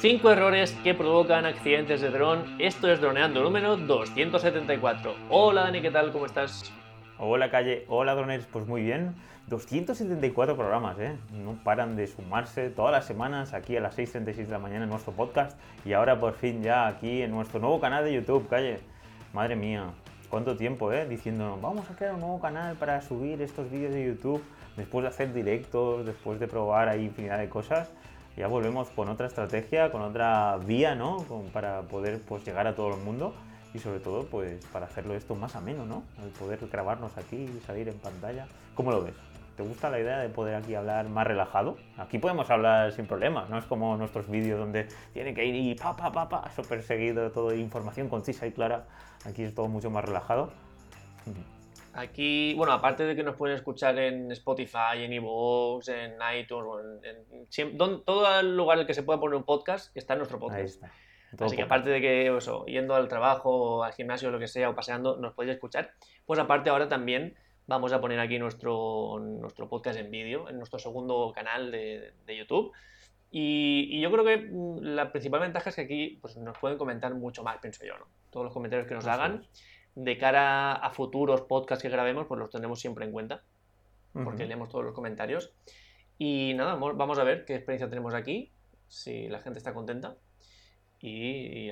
[0.00, 2.56] 5 errores que provocan accidentes de dron.
[2.58, 5.14] Esto es Droneando número 274.
[5.28, 6.10] Hola Dani, ¿qué tal?
[6.10, 6.72] ¿Cómo estás?
[7.18, 9.14] Hola Calle, hola Droners, pues muy bien.
[9.48, 11.18] 274 programas, ¿eh?
[11.44, 14.88] No paran de sumarse todas las semanas aquí a las 6.36 de la mañana en
[14.88, 18.78] nuestro podcast y ahora por fin ya aquí en nuestro nuevo canal de YouTube, Calle.
[19.34, 19.84] Madre mía,
[20.30, 21.06] cuánto tiempo, ¿eh?
[21.06, 24.42] Diciendo, vamos a crear un nuevo canal para subir estos vídeos de YouTube
[24.78, 27.90] después de hacer directos, después de probar ahí infinidad de cosas
[28.36, 31.24] ya volvemos con otra estrategia, con otra vía, ¿no?
[31.52, 33.34] para poder pues, llegar a todo el mundo
[33.74, 36.02] y sobre todo pues para hacerlo esto más ameno, ¿no?
[36.22, 38.46] El poder grabarnos aquí y salir en pantalla.
[38.74, 39.14] ¿Cómo lo ves?
[39.56, 41.76] ¿Te gusta la idea de poder aquí hablar más relajado?
[41.98, 45.74] Aquí podemos hablar sin problemas, no es como nuestros vídeos donde tiene que ir y
[45.74, 48.86] pa, pa, pa, pa, súper seguido, todo información concisa y clara.
[49.26, 50.50] Aquí es todo mucho más relajado.
[51.92, 57.76] Aquí, bueno, aparte de que nos pueden escuchar en Spotify, en iVoox, en iTunes, en,
[57.76, 60.82] todo el lugar en el que se pueda poner un podcast, está en nuestro podcast.
[61.38, 64.74] Así que aparte de que, eso, yendo al trabajo, al gimnasio, lo que sea, o
[64.74, 65.92] paseando, nos podéis escuchar,
[66.26, 70.78] pues aparte ahora también vamos a poner aquí nuestro, nuestro podcast en vídeo, en nuestro
[70.78, 72.72] segundo canal de, YouTube.
[73.32, 77.14] Y, yo creo que mm, la principal ventaja es que aquí pues, nos pueden comentar
[77.14, 78.06] mucho más, pienso yo, ¿no?
[78.30, 79.46] Todos los comentarios que nos hagan
[79.94, 83.42] de cara a futuros podcasts que grabemos, pues los tenemos siempre en cuenta,
[84.12, 85.52] porque leemos todos los comentarios.
[86.18, 88.52] Y nada, vamos a ver qué experiencia tenemos aquí,
[88.88, 90.16] si la gente está contenta.
[91.02, 91.70] Y,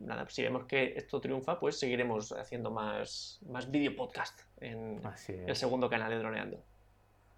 [0.00, 5.54] nada, si vemos que esto triunfa, pues seguiremos haciendo más, más video podcast en el
[5.54, 6.69] segundo canal de Droneando.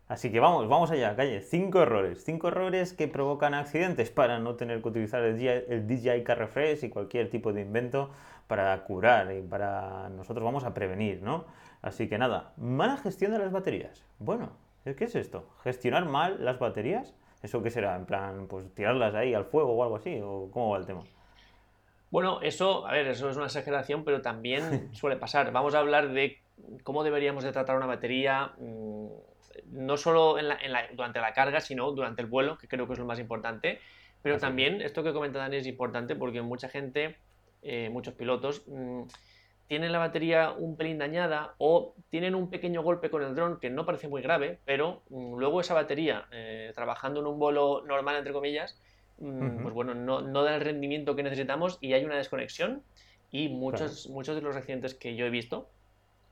[0.08, 1.40] Así que vamos, vamos allá, calle.
[1.40, 2.22] Cinco errores.
[2.24, 6.38] Cinco errores que provocan accidentes para no tener que utilizar el DJI, el DJI Car
[6.38, 8.10] Refresh y cualquier tipo de invento
[8.46, 11.44] para curar y para nosotros vamos a prevenir, ¿no?
[11.80, 14.04] Así que nada, mala gestión de las baterías.
[14.18, 14.50] Bueno,
[14.84, 15.48] ¿qué es esto?
[15.64, 17.14] ¿Gestionar mal las baterías?
[17.42, 17.96] ¿Eso qué será?
[17.96, 21.02] En plan, pues tirarlas ahí al fuego o algo así, o cómo va el tema?
[22.10, 25.50] Bueno, eso, a ver, eso es una exageración, pero también suele pasar.
[25.50, 26.38] Vamos a hablar de
[26.84, 29.06] cómo deberíamos de tratar una batería, mm,
[29.66, 30.36] no solo
[30.92, 33.80] durante la carga, sino durante el vuelo, que creo que es lo más importante.
[34.22, 37.16] Pero también, esto que comenta Dani es importante porque mucha gente
[37.62, 39.02] eh, muchos pilotos, mm,
[39.68, 43.70] tienen la batería un pelín dañada o tienen un pequeño golpe con el dron que
[43.70, 48.16] no parece muy grave, pero mm, luego esa batería, eh, trabajando en un vuelo normal,
[48.16, 48.82] entre comillas,
[49.18, 52.82] mm, pues bueno, no, no, da el rendimiento que necesitamos y hay una desconexión
[53.30, 55.70] y muchos, muchos de los accidentes que yo he visto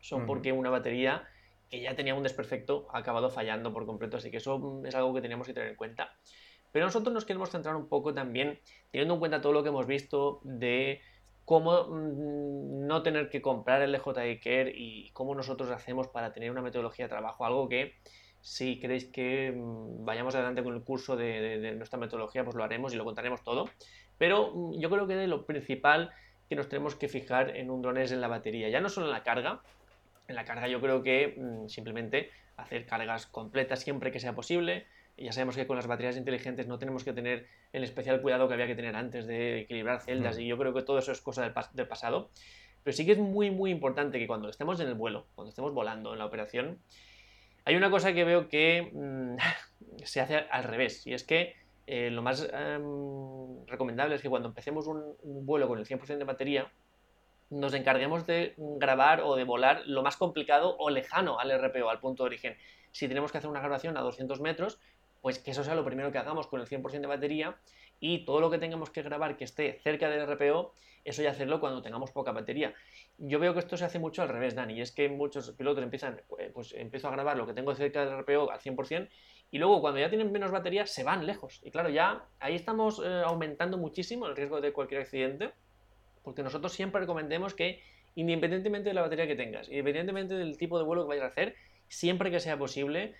[0.00, 1.28] son porque una batería
[1.70, 5.14] que ya tenía un desperfecto ha acabado fallando por completo, así que eso es algo
[5.14, 6.12] que tenemos que tener en cuenta.
[6.72, 8.58] Pero nosotros nos queremos centrar un poco también,
[8.90, 11.00] teniendo en cuenta todo lo que hemos visto de
[11.44, 16.62] cómo mm, no tener que comprar el DJI y cómo nosotros hacemos para tener una
[16.62, 17.94] metodología de trabajo, algo que
[18.40, 22.94] si queréis que mm, vayamos adelante con el curso de, nuestra metodología, pues lo haremos
[22.94, 23.68] y lo contaremos todo.
[24.18, 26.10] Pero mm, yo creo que lo principal
[26.48, 29.06] que nos tenemos que fijar en un drone es en la batería, ya no solo
[29.06, 29.62] en la carga,
[30.30, 34.86] en la carga yo creo que simplemente hacer cargas completas siempre que sea posible,
[35.20, 38.54] ya sabemos que con las baterías inteligentes no tenemos que tener el especial cuidado que
[38.54, 40.40] había que tener antes de equilibrar celdas mm.
[40.40, 42.30] y yo creo que todo eso es cosa del, pasado.
[42.82, 45.74] Pero sí que es muy, muy importante que cuando estemos en el vuelo, cuando estemos
[45.74, 46.78] volando en la operación,
[47.66, 49.36] hay una cosa que veo que mm,
[50.04, 51.54] se hace al revés y es que
[51.86, 56.16] eh, lo más em, recomendable es que cuando empecemos un, un vuelo con el 100%
[56.16, 56.72] de batería,
[57.50, 62.00] nos encarguemos de grabar o de volar lo más complicado o lejano al RPO, al
[62.00, 62.56] punto de origen.
[62.92, 64.78] Si tenemos que hacer una grabación a 200 metros,
[65.20, 67.56] pues que eso sea lo primero que hagamos con el 100% de batería
[67.98, 70.72] y todo lo que tengamos que grabar que esté cerca del RPO,
[71.04, 72.74] eso ya hacerlo cuando tengamos poca batería.
[73.18, 75.82] Yo veo que esto se hace mucho al revés, Dani, y es que muchos pilotos
[75.82, 79.08] empiezan, eh, pues empiezo a grabar lo que tengo cerca del RPO al 100%
[79.50, 81.60] y luego cuando ya tienen menos batería se van lejos.
[81.62, 85.52] Y claro, ya ahí estamos eh, aumentando muchísimo el riesgo de cualquier accidente,
[86.22, 87.82] porque nosotros siempre recomendemos que
[88.14, 91.54] independientemente de la batería que tengas, independientemente del tipo de vuelo que vayas a hacer,
[91.88, 93.14] siempre que sea posible,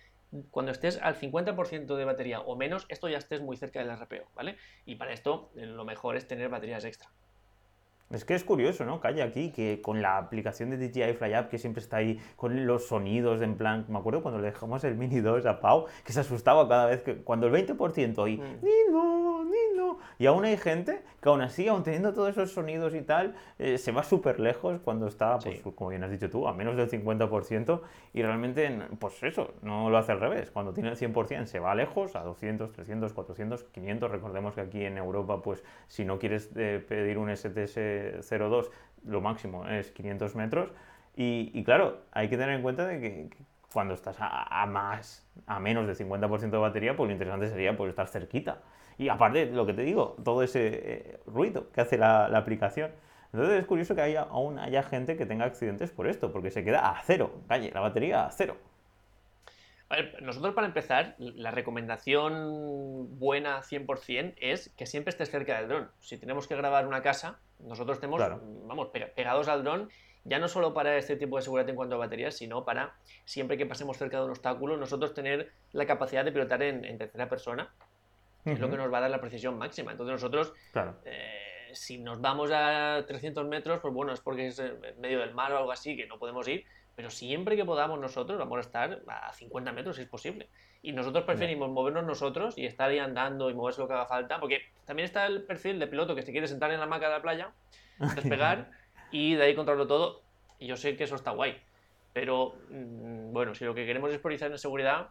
[0.49, 4.29] cuando estés al 50% de batería o menos, esto ya estés muy cerca del RPO,
[4.35, 4.57] ¿vale?
[4.85, 7.09] Y para esto eh, lo mejor es tener baterías extra.
[8.13, 8.99] Es que es curioso, ¿no?
[8.99, 12.87] Calla aquí, que con la aplicación de DJI FlyUp, que siempre está ahí con los
[12.87, 16.13] sonidos, de en plan, me acuerdo cuando le dejamos el Mini 2 a Pau, que
[16.13, 19.01] se asustaba cada vez que, cuando el 20% y, mm.
[20.21, 23.79] Y aún hay gente que aún así, aún teniendo todos esos sonidos y tal, eh,
[23.79, 26.89] se va súper lejos cuando está, pues, como bien has dicho tú, a menos del
[26.89, 27.81] 50%
[28.13, 30.51] y realmente, pues eso, no lo hace al revés.
[30.51, 34.11] Cuando tiene el 100% se va lejos, a 200, 300, 400, 500.
[34.11, 37.29] Recordemos que aquí en Europa, pues si no quieres eh, pedir un
[38.01, 38.69] STS-02,
[39.05, 40.71] lo máximo es 500 metros.
[41.15, 43.29] Y, claro, hay que tener en cuenta de que,
[43.73, 47.89] cuando estás a, más, a menos del 50% de batería, pues lo interesante sería pues,
[47.89, 48.59] estar cerquita.
[48.97, 52.91] Y aparte, lo que te digo, todo ese eh, ruido que hace la, aplicación.
[53.33, 56.63] Entonces es curioso que haya, aún haya gente que tenga accidentes por esto, porque se
[56.63, 58.57] queda a cero, calle, la batería a cero.
[60.21, 65.91] Nosotros para empezar, la recomendación buena 100% es que siempre estés cerca del dron.
[65.99, 69.89] Si tenemos que grabar una casa, nosotros estemos, vamos, pegados al dron
[70.23, 72.95] ya no solo para este tipo de seguridad en cuanto a baterías, sino para
[73.25, 77.27] siempre que pasemos cerca de un obstáculo, nosotros tener la capacidad de pilotar en, tercera
[77.27, 77.73] persona,
[78.45, 79.91] es lo que nos va a dar la precisión máxima.
[79.91, 80.53] Entonces nosotros,
[81.05, 85.33] eh, si nos vamos a 300 metros, pues bueno, es porque es en medio del
[85.33, 86.65] mar o algo así, que no podemos ir,
[87.01, 90.49] pero siempre que podamos nosotros vamos a estar a 50 metros si es posible.
[90.83, 94.39] Y nosotros preferimos movernos nosotros y estar ahí andando y moverse lo que haga falta,
[94.39, 97.13] porque también está el perfil de piloto que si quiere sentar en la hamaca de
[97.13, 97.49] la playa,
[98.15, 98.69] despegar
[99.09, 100.21] y de ahí controlarlo todo.
[100.59, 101.57] Y yo sé que eso está guay.
[102.13, 105.07] Pero mm, bueno, si lo que queremos es priorizar en seguridad,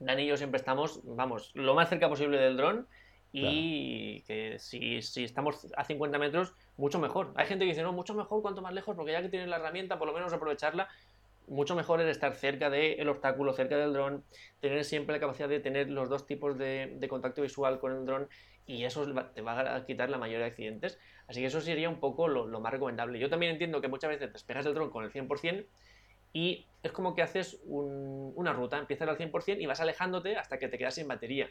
[0.00, 2.88] Dani y yo siempre estamos, vamos, lo más cerca posible del dron
[3.32, 7.32] y que si, si, estamos a 50 metros, mucho mejor.
[7.34, 9.56] Hay gente que dice, no, mucho mejor cuanto más lejos, porque ya que tienes la
[9.56, 10.88] herramienta, por lo menos aprovecharla.
[11.48, 14.24] Mucho mejor es estar cerca del obstáculo, cerca del dron,
[14.60, 18.06] tener siempre la capacidad de tener los dos tipos de, de contacto visual con el
[18.06, 18.28] dron
[18.66, 19.04] y eso
[19.34, 20.98] te va a quitar la mayoría de accidentes.
[21.26, 23.18] Así que eso sería un poco lo, más recomendable.
[23.18, 25.66] Yo también entiendo que muchas veces te despegas el dron con el 100%
[26.32, 30.68] y es como que haces una ruta, empiezas al 100% y vas alejándote hasta que
[30.68, 31.50] te quedas sin batería.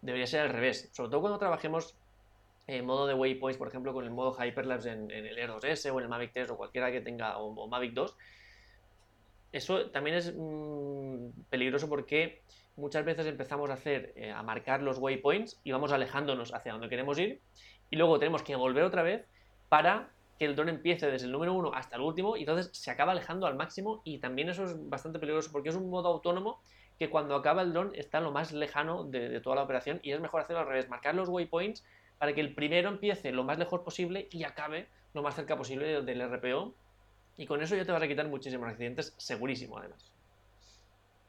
[0.00, 1.96] Debería ser al revés, sobre todo cuando trabajemos
[2.66, 5.98] en modo de waypoints, por ejemplo, con el modo Hyperlapse en, el Air 2S o
[5.98, 8.16] en el Mavic 3 o cualquiera que tenga, o, Mavic 2.
[9.54, 12.42] Eso también es mm, peligroso porque
[12.74, 16.88] muchas veces empezamos a hacer, eh, a marcar los waypoints y vamos alejándonos hacia donde
[16.88, 17.40] queremos ir
[17.88, 19.24] y luego tenemos que volver otra vez
[19.68, 20.10] para
[20.40, 23.12] que el dron empiece desde el número 1 hasta el último y entonces se acaba
[23.12, 26.60] alejando al máximo y también eso es bastante peligroso porque es un modo autónomo
[26.98, 30.18] que cuando acaba el dron está lo más lejano de, toda la operación y es
[30.18, 31.84] mejor hacerlo al revés, marcar los waypoints
[32.18, 36.02] para que el primero empiece lo más lejos posible y acabe lo más cerca posible
[36.02, 36.74] del RPO
[37.36, 40.12] y con eso ya te vas a quitar muchísimos accidentes, segurísimo además.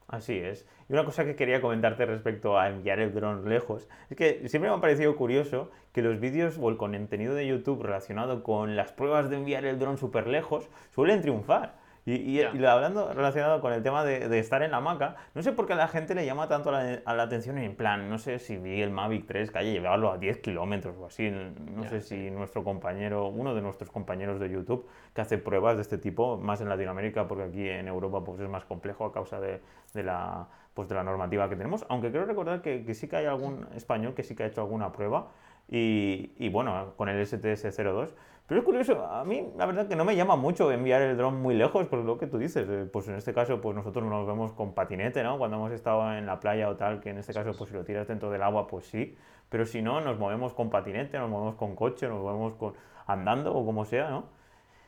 [0.08, 0.66] Así es.
[0.88, 4.70] Y una cosa que quería comentarte respecto a enviar el dron lejos, es que siempre
[4.70, 8.92] me ha parecido curioso que los vídeos o el contenido de YouTube relacionado con las
[8.92, 11.74] pruebas de enviar el dron súper lejos suelen triunfar.
[12.08, 15.72] Y, hablando relacionado con el tema de, estar en la hamaca, no sé por qué
[15.72, 18.56] a la gente le llama tanto la, a la atención en plan, no sé si
[18.58, 21.32] vi el Mavic 3 que haya llevarlo a 10 kilómetros o así,
[21.74, 25.82] no sé si nuestro compañero, uno de nuestros compañeros de YouTube que hace pruebas de
[25.82, 29.40] este tipo, más en Latinoamérica, porque aquí en Europa pues es más complejo a causa
[29.40, 29.60] de,
[29.94, 33.26] la pues de la normativa que tenemos, aunque creo recordar que, que sí que hay
[33.26, 35.32] algún español que sí que ha hecho alguna prueba
[35.68, 38.10] y, y bueno, con el STS-02
[38.46, 41.42] pero es curioso, a mí la verdad que no me llama mucho enviar el dron
[41.42, 42.64] muy lejos, por lo que tú dices.
[42.68, 45.36] Eh, pues en este caso, pues nosotros nos vemos con patinete, ¿no?
[45.36, 47.84] Cuando hemos estado en la playa o tal, que en este caso, pues si lo
[47.84, 49.16] tiras dentro del agua, pues sí.
[49.48, 52.74] Pero si no, nos movemos con patinete, nos movemos con coche, nos movemos con
[53.06, 54.26] andando o como sea, ¿no?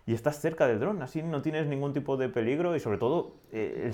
[0.07, 3.35] Y estás cerca del dron, así no tienes ningún tipo de peligro y sobre todo
[3.53, 3.91] eh,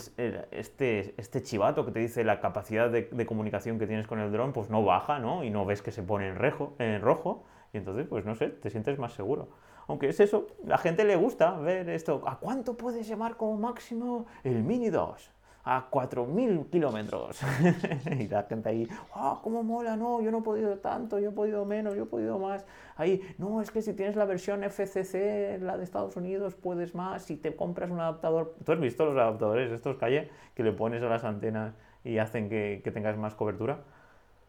[0.52, 4.30] este, este chivato que te dice la capacidad de, de comunicación que tienes con el
[4.30, 5.42] dron, pues no baja, ¿no?
[5.42, 7.44] Y no ves que se pone en, rejo, en rojo
[7.74, 9.48] y entonces, pues no sé, te sientes más seguro.
[9.88, 12.22] Aunque es eso, la gente le gusta ver esto.
[12.26, 15.32] ¿A cuánto puedes llevar como máximo el Mini 2?
[15.64, 17.40] A 4.000 kilómetros.
[18.18, 19.96] y la gente ahí, ¡ah, cómo mola!
[19.96, 22.64] No, yo no he podido tanto, yo he podido menos, yo he podido más.
[22.96, 27.24] Ahí, no, es que si tienes la versión FCC, la de Estados Unidos, puedes más.
[27.24, 28.54] Si te compras un adaptador.
[28.64, 32.48] ¿Tú has visto los adaptadores estos, Calle, que le pones a las antenas y hacen
[32.48, 33.80] que, que tengas más cobertura?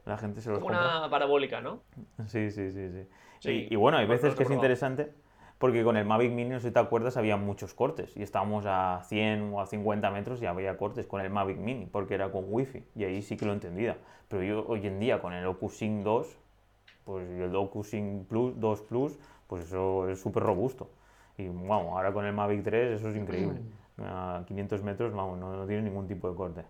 [0.06, 1.80] La gente se los Como una parabólica, ¿no?
[2.28, 3.08] Sí, sí, sí,
[3.40, 3.68] sí.
[3.70, 5.12] y, bueno, hay veces que es interesante
[5.58, 9.54] porque con el Mavic Mini, si te acuerdas, había muchos cortes y estábamos a 100
[9.54, 12.84] o a 50 metros y había cortes con el Mavic Mini porque era con Wi-Fi
[12.96, 13.98] y ahí sí que lo entendía.
[14.28, 16.38] Pero yo hoy en día con el OcuSync 2,
[17.06, 20.90] pues el OcuSync Plus, 2 Plus, pues eso es súper robusto.
[21.38, 23.62] Y vamos, ahora con el Mavic 3 eso es increíble.
[23.98, 26.66] A 500 metros, vamos, no, no tiene ningún tipo de corte.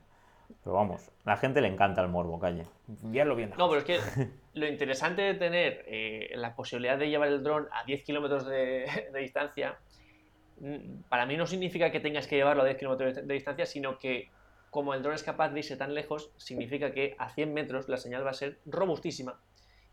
[0.63, 2.63] Pero vamos, a la gente le encanta el morbo, calle.
[3.03, 3.53] Enviarlo bien.
[3.57, 7.67] No, pero es que lo interesante de tener eh, la posibilidad de llevar el dron
[7.71, 8.85] a 10 kilómetros de,
[9.19, 9.77] distancia,
[10.59, 13.97] mm, para mí no significa que tengas que llevarlo a 10 kilómetros de, distancia, sino
[13.97, 14.29] que
[14.69, 17.97] como el dron es capaz de irse tan lejos, significa que a 100 metros la
[17.97, 19.39] señal va a ser robustísima,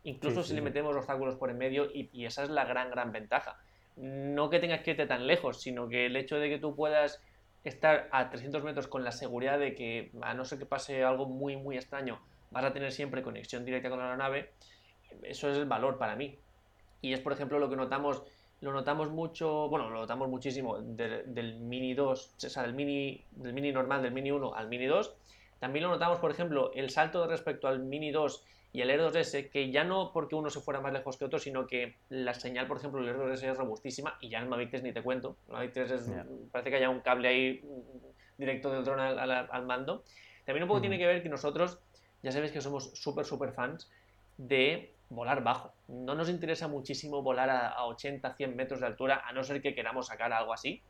[0.03, 3.11] incluso si le metemos obstáculos por en medio, y, y esa es la gran, gran
[3.11, 3.57] ventaja.
[3.95, 7.21] No que tengas que irte tan lejos, sino que el hecho de que tú puedas
[7.63, 11.25] estar a 300 metros con la seguridad de que, a no ser que pase algo
[11.25, 12.19] muy, muy extraño,
[12.51, 14.51] vas a tener siempre conexión directa con la nave,
[15.23, 16.37] eso es el valor para mí.
[17.01, 18.23] Y es, por ejemplo, lo que notamos,
[18.61, 23.53] lo notamos mucho, bueno, lo notamos muchísimo del Mini 2, o sea, del Mini, del
[23.53, 25.13] Mini normal, del Mini 1 al Mini 2.
[25.59, 28.43] También lo notamos, por ejemplo, el salto respecto al Mini 2
[28.73, 31.37] y el Air 2S, que ya no porque uno se fuera más lejos que otro,
[31.37, 34.71] sino que la señal, por ejemplo, el Air 2S es robustísima y ya el Mavic
[34.71, 35.37] 3 ni te cuento.
[35.47, 36.11] El Mavic 3 es,
[36.51, 37.61] parece que haya un cable ahí
[38.35, 40.03] directo del dron al, mando.
[40.43, 41.77] También un poco tiene que ver que nosotros,
[42.23, 43.91] ya sabéis que somos súper, súper fans
[44.37, 45.71] de volar bajo.
[45.87, 49.61] No nos interesa muchísimo volar a, a 80, 100 metros de altura, a no ser
[49.61, 50.81] que queramos sacar algo así.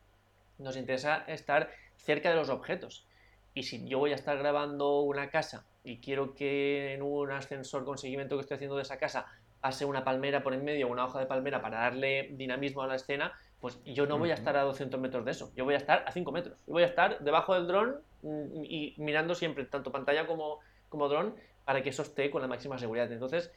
[0.58, 3.06] Nos interesa estar cerca de los objetos.
[3.52, 7.84] Y si yo voy a estar grabando una casa y quiero que en un ascensor
[7.84, 9.26] con seguimiento que estoy haciendo de esa casa
[9.60, 12.96] pase una palmera por en medio, una hoja de palmera para darle dinamismo a la
[12.96, 15.78] escena, pues yo no voy a estar a 200 metros de eso, yo voy a
[15.78, 16.58] estar a 5 metros.
[16.66, 21.08] Yo voy a estar debajo del dron mm, y mirando siempre tanto pantalla como, como
[21.08, 23.10] dron para que eso esté con la máxima seguridad.
[23.10, 23.50] Entonces,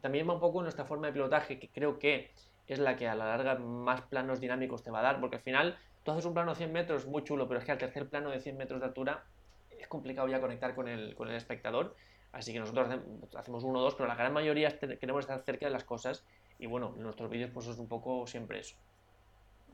[0.00, 2.30] también va un poco nuestra forma de pilotaje, que creo que
[2.68, 5.42] es la que a la larga más planos dinámicos te va a dar, porque al
[5.42, 8.08] final tú haces un plano de 100 metros muy chulo, pero es que al tercer
[8.08, 9.24] plano de 100 metros de altura
[9.78, 11.94] es complicado ya conectar con el, con el espectador.
[12.32, 12.88] Así que nosotros
[13.36, 16.24] hacemos uno o dos, pero la gran mayoría queremos estar cerca de las cosas.
[16.58, 18.76] Y bueno, en nuestros vídeos pues es un poco siempre eso.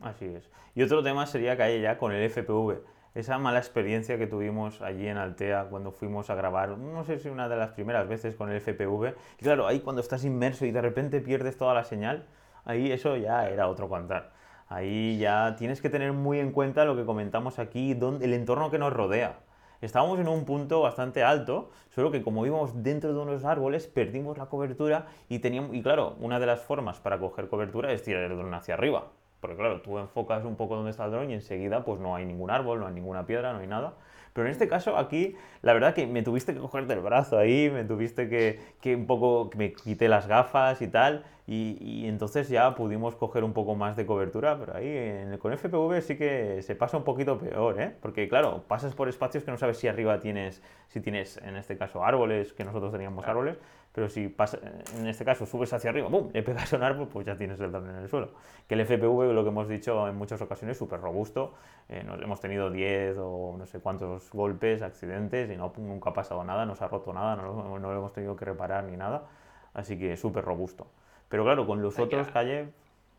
[0.01, 0.49] Así es.
[0.75, 2.83] Y otro tema sería que hay ya con el FPV.
[3.15, 7.29] Esa mala experiencia que tuvimos allí en Altea cuando fuimos a grabar, no sé si
[7.29, 9.15] una de las primeras veces con el FPV.
[9.39, 12.27] Y claro, ahí cuando estás inmerso y de repente pierdes toda la señal,
[12.65, 14.33] ahí eso ya era otro contar.
[14.69, 18.79] Ahí ya tienes que tener muy en cuenta lo que comentamos aquí, el entorno que
[18.79, 19.39] nos rodea
[19.85, 24.39] estábamos en un punto bastante alto, solo que como íbamos dentro de unos árboles, perdimos
[24.39, 28.23] la cobertura y teníamos, y claro, una de las formas para coger cobertura es tirar
[28.25, 29.09] el dron hacia arriba.
[29.41, 32.25] Porque claro, tú enfocas un poco donde está el dron y enseguida pues no hay
[32.25, 33.95] ningún árbol, no hay ninguna piedra, no hay nada.
[34.35, 37.71] Pero en este caso aquí, la verdad que me tuviste que cogerte el brazo ahí,
[37.71, 42.49] me tuviste que, que un poco, que me quité las gafas y tal, y, entonces
[42.49, 46.63] ya pudimos coger un poco más de cobertura, pero ahí en, con FPV sí que
[46.63, 47.95] se pasa un poquito peor, ¿eh?
[48.01, 51.77] Porque claro, pasas por espacios que no sabes si arriba tienes, si tienes en este
[51.77, 53.59] caso árboles, que nosotros teníamos árboles,
[53.95, 54.59] pero si pasa,
[54.99, 57.61] en este caso subes hacia arriba, ¡bum!, le pegas a un árbol, pues ya tienes
[57.61, 58.33] el dron en el suelo.
[58.67, 61.55] Que el FPV, lo que hemos dicho en muchas ocasiones, súper robusto,
[61.89, 66.13] eh, nos, hemos tenido 10 o no sé cuántos golpes, accidentes, y no, nunca ha
[66.13, 68.97] pasado nada, no se ha roto nada, no, no lo hemos tenido que reparar ni
[68.97, 69.29] nada,
[69.75, 70.89] así que súper robusto.
[71.29, 72.71] Pero claro, con los otros calle,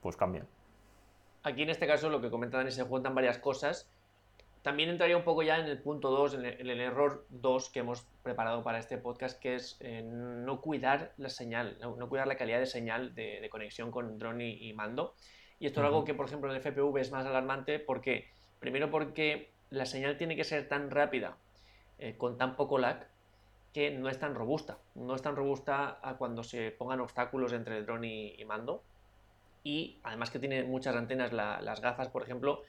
[0.02, 0.46] pues cambian.
[1.44, 3.90] Aquí en este caso lo que comenta Dani se juntan varias cosas.
[4.66, 8.02] También entraría un poco ya en el punto 2, en, el, error 2 que hemos
[8.24, 12.58] preparado para este podcast, que es eh, no cuidar la señal, no, cuidar la calidad
[12.58, 15.14] de señal de, conexión con drone y, mando.
[15.60, 18.28] Y esto es algo que, por ejemplo, en el FPV es más alarmante porque,
[18.60, 21.38] primero porque la señal tiene que ser tan rápida,
[22.00, 23.06] eh, con tan poco lag,
[23.72, 24.80] que no es tan robusta.
[24.96, 28.82] No es tan robusta a cuando se pongan obstáculos entre el dron y, mando.
[29.64, 32.64] Y además que tiene muchas antenas, las gafas, por ejemplo,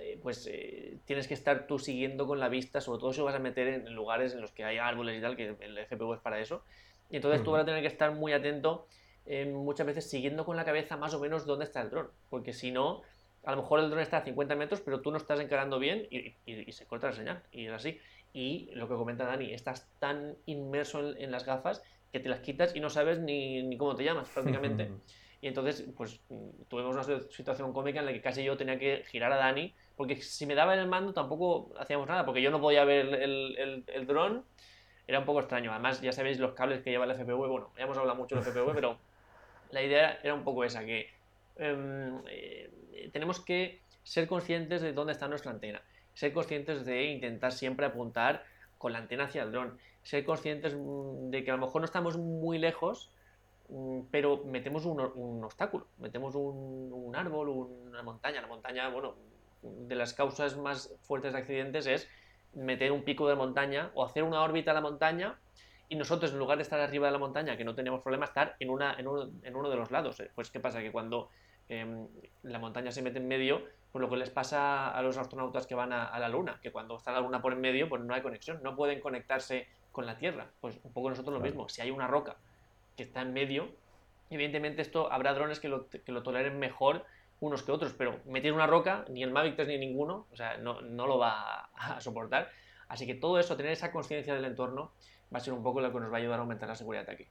[0.00, 3.34] eh, pues eh, tienes que estar tú siguiendo con la vista, sobre todo si vas
[3.34, 6.20] a meter en lugares en los que hay árboles y tal, que el FPV es
[6.20, 6.62] para eso.
[7.10, 8.86] Y entonces tú vas a tener que estar muy atento,
[9.26, 12.52] eh, muchas veces siguiendo con la cabeza más o menos dónde está el dron, porque
[12.52, 13.02] si no,
[13.44, 16.06] a lo mejor el dron está a 50 metros, pero tú no estás encarando bien
[16.10, 18.00] y, y se corta la señal, y es así
[18.34, 21.82] y lo que comenta Dani, estás tan inmerso en, las gafas
[22.12, 24.90] que te las quitas y no sabes ni, ni cómo te llamas prácticamente.
[25.40, 26.20] y entonces, pues
[26.68, 30.16] tuvimos una situación cómica en la que casi yo tenía que girar a Dani, porque
[30.16, 33.84] si me daba el mando tampoco hacíamos nada, porque yo no podía ver el, el,
[33.86, 34.44] el dron,
[35.06, 35.70] era un poco extraño.
[35.70, 38.44] Además, ya sabéis los cables que lleva el FPV, bueno, ya hemos hablado mucho del
[38.44, 38.98] FPV, pero
[39.70, 41.10] la idea era un poco esa, que
[41.56, 42.70] em, eh,
[43.12, 45.82] tenemos que ser conscientes de dónde está nuestra antena
[46.14, 48.44] ser conscientes de intentar siempre apuntar
[48.78, 51.84] con la antena hacia el dron, ser conscientes mm, de que a lo mejor no
[51.84, 53.10] estamos muy lejos,
[53.68, 55.00] mm, pero metemos un,
[55.44, 58.40] obstáculo, metemos un, árbol, una montaña.
[58.40, 59.14] La montaña, bueno,
[59.64, 62.08] de las causas más fuertes de accidentes es
[62.54, 65.38] meter un pico de montaña o hacer una órbita a la montaña
[65.88, 68.56] y nosotros en lugar de estar arriba de la montaña, que no tenemos problema, estar
[68.58, 70.18] en, una, en, uno, de los lados.
[70.20, 70.30] ¿eh?
[70.34, 70.80] Pues ¿qué pasa?
[70.80, 71.28] Que cuando
[71.68, 72.06] em,
[72.42, 75.74] la montaña se mete en medio, por lo que les pasa a los astronautas que
[75.74, 78.22] van a, la Luna, que cuando está la Luna por en medio, pues no hay
[78.22, 80.48] conexión, no pueden conectarse con la Tierra.
[80.60, 82.36] Pues un poco nosotros lo mismo, si hay una roca
[82.96, 83.68] que está en medio,
[84.30, 87.04] evidentemente esto habrá drones que lo, que lo toleren mejor
[87.46, 90.56] unos que otros, pero meter una roca, ni el Mavic 3 ni ninguno, o sea,
[90.56, 92.48] no, no lo va a, soportar.
[92.88, 94.92] Así que todo eso, tener esa conciencia del entorno,
[95.32, 97.08] va a ser un poco lo que nos va a ayudar a aumentar la seguridad
[97.08, 97.26] aquí.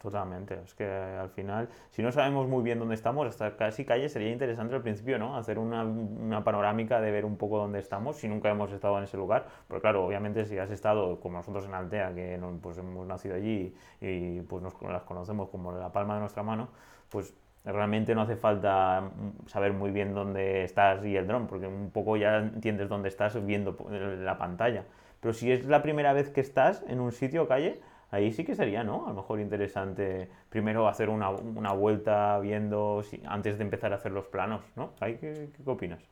[0.00, 4.08] Totalmente, es que al final, si no sabemos muy bien dónde estamos, hasta casi calle
[4.08, 5.36] sería interesante al principio, ¿no?
[5.36, 9.04] Hacer una, una, panorámica de ver un poco dónde estamos, si nunca hemos estado en
[9.04, 9.46] ese lugar.
[9.68, 13.74] Porque claro, obviamente si has estado como nosotros en Altea, que pues hemos nacido allí
[14.00, 16.70] y pues nos las conocemos como la palma de nuestra mano,
[17.10, 19.10] pues realmente no hace falta
[19.46, 23.44] saber muy bien dónde estás y el dron, porque un poco ya entiendes dónde estás
[23.44, 24.84] viendo la pantalla.
[25.20, 28.54] Pero si es la primera vez que estás en un sitio, calle, ahí sí que
[28.54, 29.06] sería, ¿no?
[29.06, 33.96] A lo mejor interesante primero hacer una, una vuelta viendo si, antes de empezar a
[33.96, 34.94] hacer los planos, ¿no?
[35.00, 36.02] ¿Ahí qué, qué, opinas?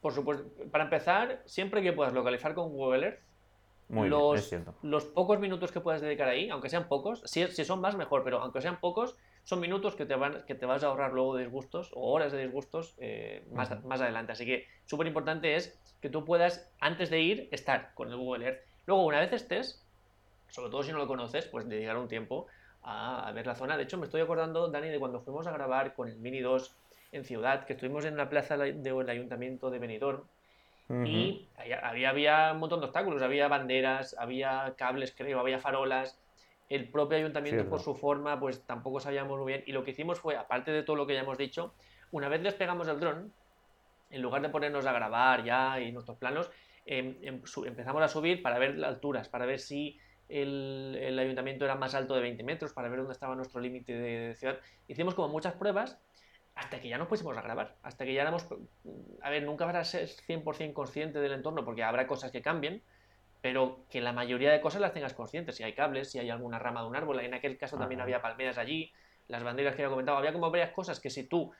[0.00, 3.20] Por supuesto, para empezar, siempre que puedas localizar con Google Earth,
[3.88, 7.64] Muy los, bien, los pocos minutos que puedas dedicar ahí, aunque sean pocos, si, si
[7.64, 10.84] son más mejor, pero aunque sean pocos, son minutos que te, van, que te vas
[10.84, 14.32] a ahorrar luego de disgustos o horas de disgustos eh, más, más adelante.
[14.32, 18.46] Así que súper importante es que tú puedas, antes de ir, estar con el Google
[18.46, 18.60] Earth.
[18.86, 19.82] Luego, una vez estés,
[20.48, 22.46] sobre todo si no lo conoces, pues dedicar un tiempo
[22.82, 23.76] a, ver la zona.
[23.76, 26.74] De hecho, me estoy acordando, Dani, de cuando fuimos a grabar con el Mini 2
[27.12, 30.22] en Ciudad, que estuvimos en la plaza del Ayuntamiento de Benidorm,
[31.06, 36.18] y había, había un montón de obstáculos, había banderas, había cables, creo, había farolas,
[36.68, 39.64] el propio ayuntamiento por su forma, pues tampoco sabíamos muy bien.
[39.66, 41.74] Y lo que hicimos fue, aparte de todo lo que ya hemos dicho,
[42.10, 43.32] una vez despegamos el dron,
[44.10, 46.50] en lugar de ponernos a grabar ya y nuestros planos,
[46.84, 51.74] em, em, empezamos a subir para ver las alturas, para ver si el, ayuntamiento era
[51.74, 54.58] más alto de 20 metros, para ver dónde estaba nuestro límite de, ciudad.
[54.88, 55.98] Hicimos como muchas pruebas
[56.54, 58.46] hasta que ya nos pusimos a grabar, hasta que ya éramos...
[59.22, 62.82] A ver, nunca a ser 100% consciente del entorno porque habrá cosas que cambien,
[63.42, 65.56] pero que la mayoría de cosas las tengas conscientes.
[65.56, 68.22] Si hay cables, si hay alguna rama de un árbol, en aquel caso también había
[68.22, 68.92] palmeras allí,
[69.26, 71.52] las banderas que había comentado, había como varias cosas que si tú,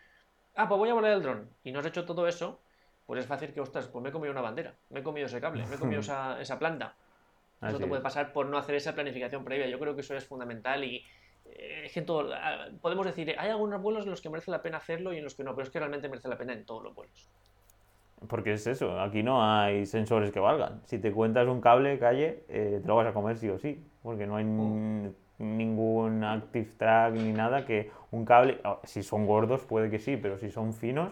[0.55, 2.61] ah, pues voy a volar el dron y no has hecho todo eso,
[3.05, 5.41] pues es fácil que, ostras, pues me he comido una bandera, me he comido ese
[5.41, 6.95] cable, me he comido esa, esa planta.
[7.61, 9.69] Eso te puede pasar por no hacer esa planificación previa.
[9.69, 11.05] Yo creo que eso es fundamental y
[11.45, 14.63] eh, es que todo, ah, podemos decir, hay algunos vuelos en los que merece la
[14.63, 16.65] pena hacerlo y en los que no, pero es que realmente merece la pena en
[16.65, 17.29] todos los vuelos.
[18.29, 20.81] Porque es eso, aquí no hay sensores que valgan.
[20.85, 23.85] Si te cuentas un cable calle, eh, te lo vas a comer sí o sí,
[24.03, 25.13] porque no hay mm.
[25.39, 30.17] ningún active track ni nada que un cable, ah, si son gordos puede que sí,
[30.17, 31.11] pero si son finos,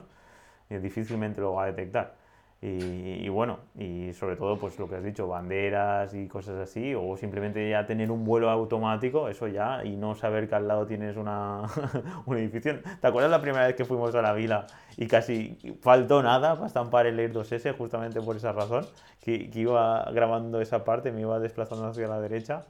[0.69, 2.20] eh, difícilmente lo va a detectar.
[2.62, 7.17] Y, bueno, y sobre todo, pues lo que has dicho, banderas y cosas así, o
[7.17, 11.17] simplemente ya tener un vuelo automático, eso ya, y no saber que al lado tienes
[11.17, 11.62] una,
[12.26, 12.81] un edificio.
[13.00, 14.67] ¿Te acuerdas la primera vez que fuimos a la vila
[14.99, 18.87] y casi faltó nada para estampar el Air 2S, justamente por esa razón,
[19.23, 22.67] que, que iba grabando esa parte, me iba desplazando hacia la derecha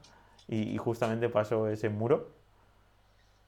[0.46, 2.28] y, y justamente pasó ese muro?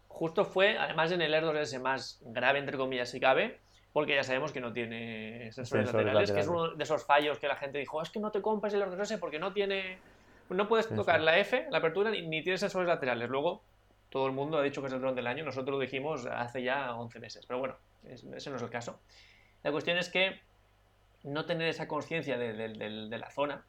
[0.09, 3.61] Justo fue, además en el Air 2S más grave, entre comillas, si cabe,
[3.93, 7.49] porque ya sabemos que no tiene sensores, laterales, que es uno de esos fallos que
[7.49, 9.99] la gente dijo, es que no te compras el r porque no tiene...
[10.49, 13.31] No puedes tocar la F, la apertura, ni, ni tiene sensores laterales.
[13.31, 13.63] Luego,
[14.13, 16.63] todo el mundo ha dicho que es el dron del año, nosotros lo dijimos hace
[16.63, 17.77] ya 11 meses, pero bueno,
[18.07, 19.01] ese no es el caso.
[19.63, 20.39] La cuestión es que
[21.23, 23.65] no tener esa conciencia de, de, la zona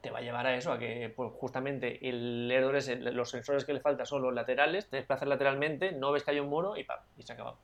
[0.00, 3.72] te va a llevar a eso, a que pues, justamente el Air los sensores que
[3.72, 6.82] le faltan son los laterales, te desplazas lateralmente, no ves que hay un muro y
[6.82, 6.98] ¡pam!
[7.16, 7.56] y se ha acabado.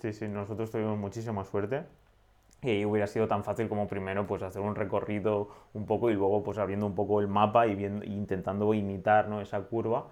[0.00, 1.82] Sí, sí, nosotros tuvimos muchísima suerte
[2.62, 6.42] y hubiera sido tan fácil como primero pues hacer un recorrido un poco y luego
[6.42, 9.40] pues abriendo un poco el mapa y viendo, intentando imitar ¿no?
[9.40, 10.06] esa curva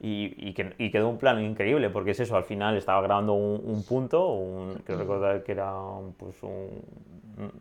[0.00, 3.34] y, y, que, y, quedó un plano increíble porque es eso, al final estaba grabando
[3.34, 5.72] un, un punto, un, que recordar que era
[6.16, 6.82] pues un,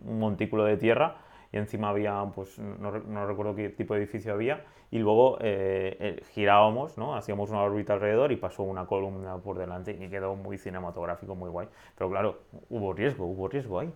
[0.06, 1.18] un montículo de tierra
[1.52, 5.98] y encima había, pues no, no, recuerdo qué tipo de edificio había, y luego eh,
[6.00, 7.16] eh, girábamos, ¿no?
[7.16, 11.50] hacíamos una órbita alrededor y pasó una columna por delante y quedó muy cinematográfico, muy
[11.50, 11.68] guay.
[11.98, 13.94] Pero claro, hubo riesgo, hubo riesgo ahí.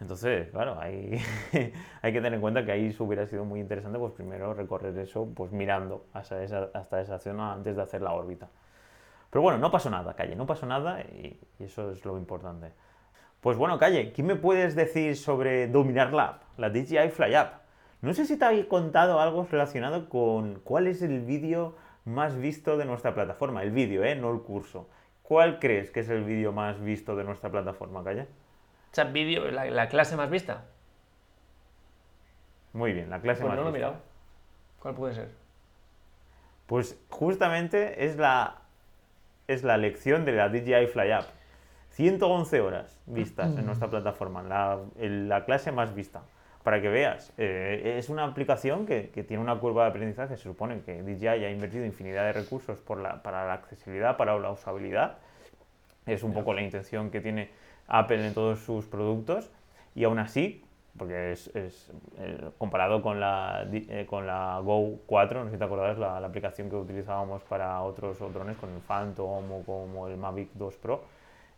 [0.00, 1.20] Entonces, claro, hay,
[2.02, 5.28] hay que tener en cuenta que ahí hubiera sido muy interesante, pues primero recorrer eso,
[5.34, 8.48] pues mirando hasta esa, hasta esa zona antes de hacer la órbita.
[9.30, 12.72] Pero bueno, no pasó nada, calle, no pasó nada y, y eso es lo importante.
[13.40, 17.62] Pues bueno, Calle, ¿qué me puedes decir sobre Dominar Lab, la DJI Fly App?
[18.02, 22.76] No sé si te había contado algo relacionado con cuál es el vídeo más visto
[22.76, 23.62] de nuestra plataforma.
[23.62, 24.14] El vídeo, ¿eh?
[24.14, 24.88] No el curso.
[25.22, 28.26] ¿Cuál crees que es el vídeo más visto de nuestra plataforma, Calle?
[28.92, 30.64] Sea, vídeo, la, clase más vista.
[32.72, 33.96] Muy bien, la clase pues más no lo he mirado.
[34.80, 35.28] ¿Cuál puede ser?
[36.66, 38.62] Pues justamente es la,
[39.48, 41.26] es la lección de la DJI Fly App.
[41.90, 46.22] 111 horas vistas en nuestra plataforma, la, la clase más vista.
[46.68, 50.36] Para que veas, eh, es una aplicación que, que, tiene una curva de aprendizaje.
[50.36, 54.38] Se supone que DJI ha invertido infinidad de recursos por la, para la accesibilidad, para
[54.38, 55.16] la usabilidad.
[56.04, 57.48] Es un poco la intención que tiene
[57.86, 59.50] Apple en todos sus productos.
[59.94, 60.62] Y aún así,
[60.98, 65.58] porque es, es eh, comparado con la, eh, con la Go 4, no sé si
[65.58, 70.06] te acordarás, la, la, aplicación que utilizábamos para otros drones, con el Phantom o como
[70.06, 71.02] el Mavic 2 Pro,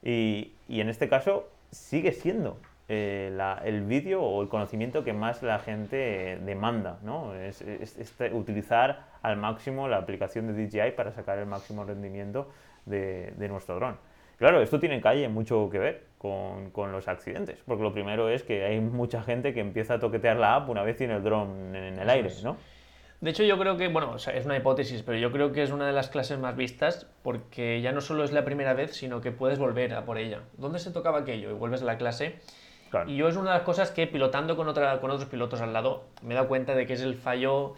[0.04, 2.58] y, y en este caso sigue siendo
[2.92, 7.36] eh, la, el vídeo o el conocimiento que más la gente demanda, ¿no?
[7.36, 12.50] Es, es, es, utilizar al máximo la aplicación de DJI para sacar el máximo rendimiento
[12.86, 13.96] de, de nuestro dron.
[14.38, 18.42] Claro, esto tiene calle mucho que ver con, con, los accidentes, porque lo primero es
[18.42, 21.76] que hay mucha gente que empieza a toquetear la app una vez tiene el dron
[21.76, 22.56] en, en el aire, ¿no?
[23.20, 25.62] De hecho, yo creo que, bueno, o sea, es una hipótesis, pero yo creo que
[25.62, 28.96] es una de las clases más vistas porque ya no solo es la primera vez,
[28.96, 30.40] sino que puedes volver a por ella.
[30.56, 31.50] ¿Dónde se tocaba aquello?
[31.50, 32.40] Y vuelves a la clase.
[33.06, 36.34] Y yo es una de las cosas que pilotando con, otros pilotos al lado me
[36.34, 37.74] he dado cuenta de que es el fallo,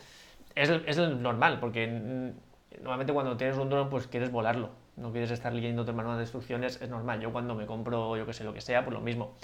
[0.54, 5.52] es el, normal, porque normalmente cuando tienes un dron pues quieres volarlo, no quieres estar
[5.52, 7.20] leyendo el manual de instrucciones, es normal.
[7.20, 9.34] Yo cuando me compro, yo que sé, lo que sea, pues lo mismo.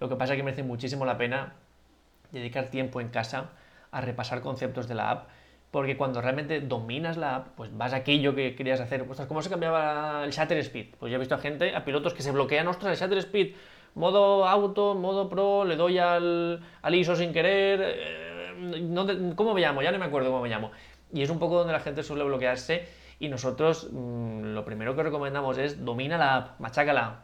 [0.00, 1.54] Lo que pasa es que merece muchísimo la pena
[2.32, 3.50] dedicar tiempo en casa
[3.90, 5.28] a repasar conceptos de la app,
[5.70, 9.06] porque cuando realmente dominas la app, pues vas a aquello que querías hacer.
[9.06, 10.94] Pues, ¿Cómo se cambiaba el shutter speed?
[10.98, 13.54] Pues yo he visto a gente, a pilotos que se bloquean, ostras, el shutter speed,
[13.94, 19.82] modo auto, modo pro, le doy al, al ISO sin querer, eh, ¿cómo me llamo?
[19.82, 20.70] Ya no me acuerdo cómo me llamo.
[21.12, 22.86] Y es un poco donde la gente suele bloquearse
[23.20, 27.20] y nosotros mm, lo primero que recomendamos es domina la app, machácala,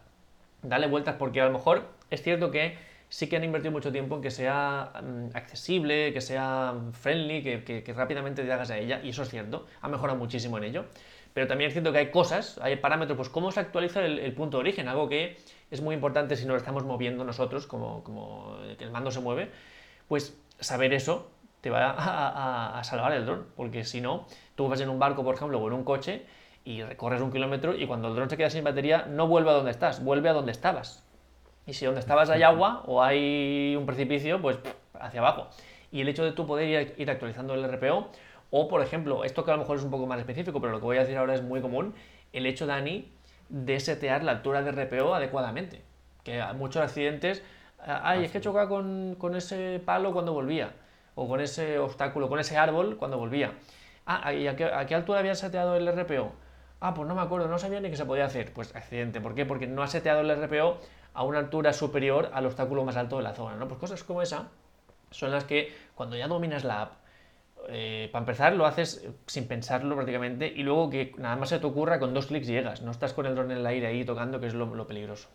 [0.62, 2.78] dale vueltas porque a lo mejor es cierto que
[3.08, 7.64] sí que han invertido mucho tiempo en que sea mm, accesible, que sea friendly, que,
[7.64, 10.64] que- que rápidamente te hagas a ella, y eso es cierto, ha mejorado muchísimo en
[10.64, 10.84] ello.
[11.34, 14.32] Pero también es cierto que hay cosas, hay parámetros, pues cómo se actualiza el, el
[14.34, 15.36] punto de origen, algo que
[15.70, 19.50] es muy importante si no lo estamos moviendo nosotros, como, como el mando se mueve,
[20.08, 24.68] pues saber eso te va a, a- a salvar el dron, porque si no, tú
[24.68, 26.22] vas en un barco, por ejemplo, o en un coche
[26.64, 29.54] y recorres un kilómetro y cuando el dron se queda sin batería, no vuelve a
[29.54, 31.04] donde estás, vuelve a donde estabas.
[31.66, 34.58] Y si donde estabas hay agua o hay un precipicio, pues
[34.98, 35.48] hacia abajo.
[35.92, 38.08] Y el hecho de tú poder ir, ir actualizando el RPO,
[38.50, 40.80] o por ejemplo, esto que a lo mejor es un poco más específico, pero lo
[40.80, 41.94] que voy a decir ahora es muy común,
[42.32, 43.12] el hecho, Dani,
[43.48, 45.82] de setear la altura de RPO adecuadamente.
[46.24, 47.42] Que muchos accidentes,
[47.78, 50.72] ay, es que chocaba con, con ese palo cuando volvía,
[51.14, 53.52] o con ese obstáculo, con ese árbol cuando volvía.
[54.06, 56.32] Ah, ¿y a qué, a qué altura habías seteado el RPO?
[56.80, 58.52] Ah, pues no me acuerdo, no sabía ni que se podía hacer.
[58.52, 59.20] Pues accidente.
[59.20, 59.44] ¿Por qué?
[59.44, 60.78] Porque no has seteado el RPO
[61.12, 63.68] a una altura superior al obstáculo más alto de la zona, ¿no?
[63.68, 64.48] Pues cosas como esa
[65.10, 66.92] son las que cuando ya dominas la app,
[67.68, 71.66] eh, para empezar lo haces sin pensarlo prácticamente y luego que nada más se te
[71.66, 74.40] ocurra con dos clics llegas, no estás con el dron en el aire ahí tocando
[74.40, 75.28] que es lo, lo peligroso.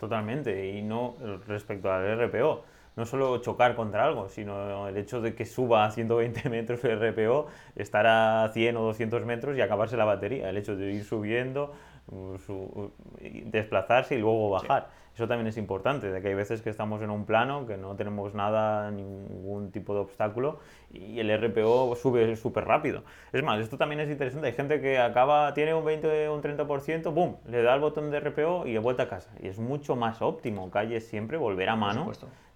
[0.00, 1.16] Totalmente, y no
[1.46, 2.64] respecto al RPO,
[2.96, 6.92] no solo chocar contra algo, sino el hecho de que suba a 120 metros el
[7.02, 11.04] RPO, estar a 100 o 200 metros y acabarse la batería, el hecho de ir
[11.04, 11.72] subiendo,
[12.46, 14.88] su- y desplazarse y luego bajar.
[15.18, 17.96] Eso también es importante, de que hay veces que estamos en un plano, que no
[17.96, 20.60] tenemos nada, ningún tipo de obstáculo
[20.92, 23.02] y el RPO sube súper rápido.
[23.32, 26.40] Es más, esto también es interesante, hay gente que acaba, tiene un 20 o un
[26.40, 29.32] 30%, ¡boom!, le da el botón de RPO y de vuelta a casa.
[29.42, 32.12] Y es mucho más óptimo, calle siempre, volver a mano.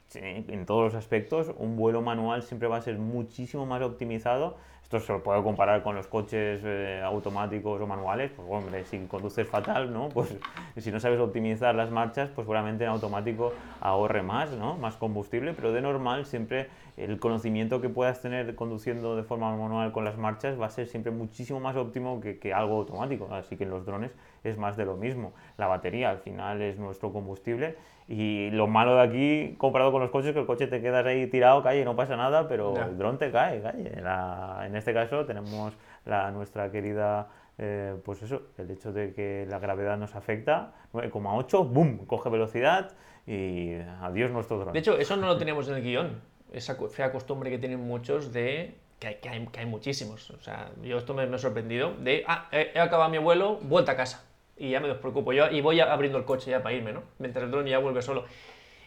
[0.06, 4.56] Sí, en todos los aspectos, un vuelo manual siempre va a ser muchísimo más optimizado.
[4.92, 8.30] Esto se lo puedo comparar con los coches eh, automáticos o manuales.
[8.36, 10.10] Pues hombre, si conduces fatal, ¿no?
[10.10, 10.36] Pues
[10.76, 14.76] si no sabes optimizar las marchas, pues seguramente en automático ahorre más, ¿no?
[14.76, 19.92] Más combustible, pero de normal siempre el conocimiento que puedas tener conduciendo de forma manual
[19.92, 23.28] con las marchas va a ser siempre muchísimo más óptimo que, que algo automático.
[23.32, 24.12] Así que en los drones
[24.44, 25.32] es más de lo mismo.
[25.56, 27.76] La batería al final es nuestro combustible
[28.08, 31.26] y lo malo de aquí, comparado con los coches, que el coche te quedas ahí
[31.28, 32.84] tirado, calle, no pasa nada, pero Ya.
[32.84, 34.00] el dron te cae, calle.
[34.02, 35.72] La- en este caso tenemos
[36.04, 37.28] la, nuestra querida,
[37.58, 42.04] eh, pues eso, el hecho de que la gravedad nos afecta, 9,8, ¡boom!
[42.06, 42.90] Coge velocidad
[43.26, 44.72] y adiós nuestro dron.
[44.72, 46.20] De hecho, eso no lo teníamos en el guion.
[46.52, 48.74] Esa fea costumbre que tienen muchos de.
[48.98, 50.30] Que hay, que hay, que hay muchísimos.
[50.30, 51.94] O sea, yo esto me, me ha sorprendido.
[51.94, 54.24] De, ah, he, he acabado mi vuelo, vuelta a casa.
[54.56, 55.50] Y ya me despreocupo yo.
[55.50, 57.02] Y voy abriendo el coche ya para irme, ¿no?
[57.18, 58.24] Mientras el dron ya vuelve solo.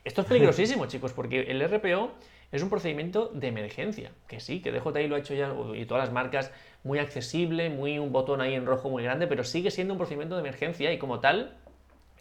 [0.06, 2.12] Esto es peligrosísimo, chicos, porque el RPO
[2.51, 4.12] es un procedimiento de emergencia.
[4.28, 6.51] Que sí, que DJI lo ha hecho ya y todas las marcas
[6.84, 10.36] muy accesible, muy un botón ahí en rojo muy grande, pero sigue siendo un procedimiento
[10.36, 11.58] de emergencia y como tal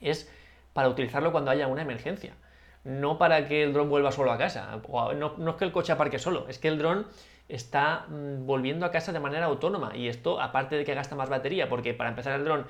[0.01, 0.31] es
[0.73, 2.35] para utilizarlo cuando haya una emergencia.
[2.85, 4.81] No para que el dron vuelva solo a casa.
[4.89, 7.07] No, no es que el coche aparque solo, es que el dron
[7.49, 9.97] está mm, volviendo a casa de manera autónoma.
[9.97, 12.67] Y esto, aparte de que gasta más batería, porque para empezar el dron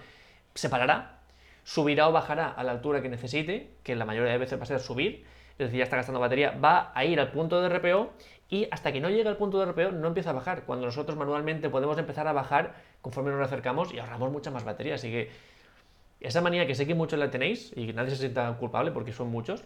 [0.54, 1.18] se parará,
[1.64, 4.66] subirá o bajará a la altura que necesite, que la mayoría de veces va a
[4.66, 8.12] ser subir, es decir, ya está gastando batería, va a ir al punto de RPO
[8.48, 11.16] y hasta que no llegue al punto de RPO no empieza a bajar, cuando nosotros
[11.16, 14.96] manualmente podemos empezar a bajar conforme nos acercamos y ahorramos mucha más batería.
[14.96, 15.30] Así que
[16.20, 19.12] esa manía que sé que muchos la tenéis y que nadie se sienta culpable porque
[19.12, 19.64] son muchos,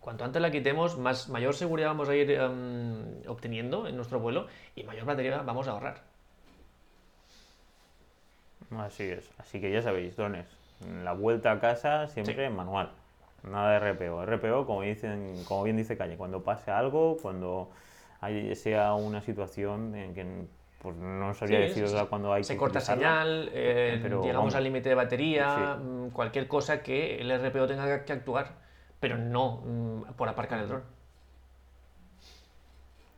[0.00, 4.46] cuanto antes la quitemos, más, mayor seguridad vamos a ir em, obteniendo en nuestro vuelo
[4.74, 6.02] y mayor batería vamos a ahorrar.
[8.78, 9.28] Así es.
[9.38, 10.46] Así que ya sabéis, drones.
[11.02, 12.90] La vuelta a casa siempre en manual.
[13.42, 14.22] Nada de RPO.
[14.26, 17.70] RPO, como, dicen, como bien dice Calle, cuando pase algo, cuando
[18.20, 20.26] hay- sea una situación en que
[20.80, 22.04] pues, no sabría Sí, deciros sí, sí.
[22.08, 24.54] cuando hay Se que corta señal, eh, Pero, llegamos vamos.
[24.54, 25.82] al límite de batería, Sí.
[25.84, 28.52] mm, cualquier cosa que el RPO tenga que actuar,
[29.00, 30.82] pero no mm, por aparcar el dron.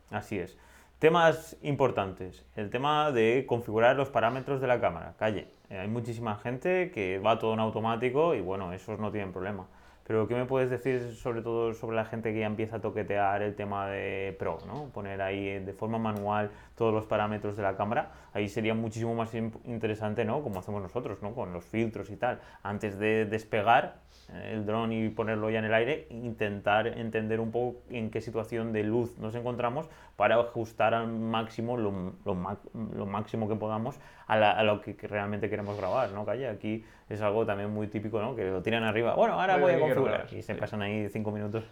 [0.09, 0.57] Así es.
[0.99, 2.45] Temas importantes.
[2.55, 5.15] El tema de configurar los parámetros de la cámara.
[5.19, 5.47] Calle.
[5.69, 9.67] Eh, hay muchísima gente que va todo en automático y bueno, esos no tienen problema.
[10.05, 13.41] Pero ¿qué me puedes decir sobre todo sobre la gente que ya empieza a toquetear
[13.41, 14.89] el tema de Pro, ¿no?
[14.89, 18.11] Poner ahí de forma manual todos los parámetros de la cámara.
[18.33, 20.41] Ahí sería muchísimo más interesante, ¿no?
[20.41, 21.33] Como hacemos nosotros, ¿no?
[21.33, 22.41] Con los filtros y tal.
[22.63, 24.02] Antes de despegar,
[24.49, 28.73] el dron y ponerlo ya en el aire, intentar entender un poco en qué situación
[28.73, 34.81] de luz nos encontramos para ajustar al máximo lo, lo, máximo que podamos a, lo
[34.81, 36.25] que realmente queremos grabar, ¿no?
[36.25, 38.35] Calle, aquí es algo también muy típico, ¿no?
[38.35, 41.63] Que lo tiran arriba, bueno, ahora voy a configurar y se pasan ahí cinco minutos.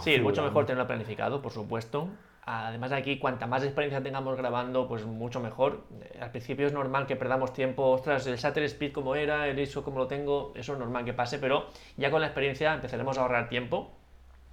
[0.00, 2.08] Sí, es mucho mejor tenerlo planificado, por supuesto.
[2.50, 5.84] Además aquí, cuanta más experiencia tengamos grabando, pues mucho mejor.
[6.00, 9.58] Eh, al principio es normal que perdamos tiempo, ostras, el shutter speed como era, el
[9.58, 11.66] ISO como lo tengo, eso es normal que pase, pero
[11.98, 13.90] ya con la experiencia empezaremos a ahorrar tiempo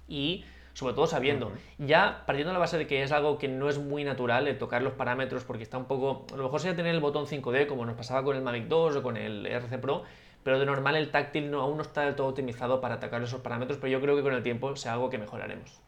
[0.08, 3.70] y sobre todo sabiendo, ya partiendo de la base de que es algo que no
[3.70, 6.76] es muy natural el tocar los parámetros porque está un poco, a lo mejor sería
[6.76, 9.78] tener el botón 5D como nos pasaba con el Mavic 2 o con el RC
[9.78, 10.02] Pro,
[10.42, 13.40] pero de normal el táctil no, aún no está del todo optimizado para atacar esos
[13.40, 15.85] parámetros, pero yo creo que con el tiempo sea algo que mejoraremos.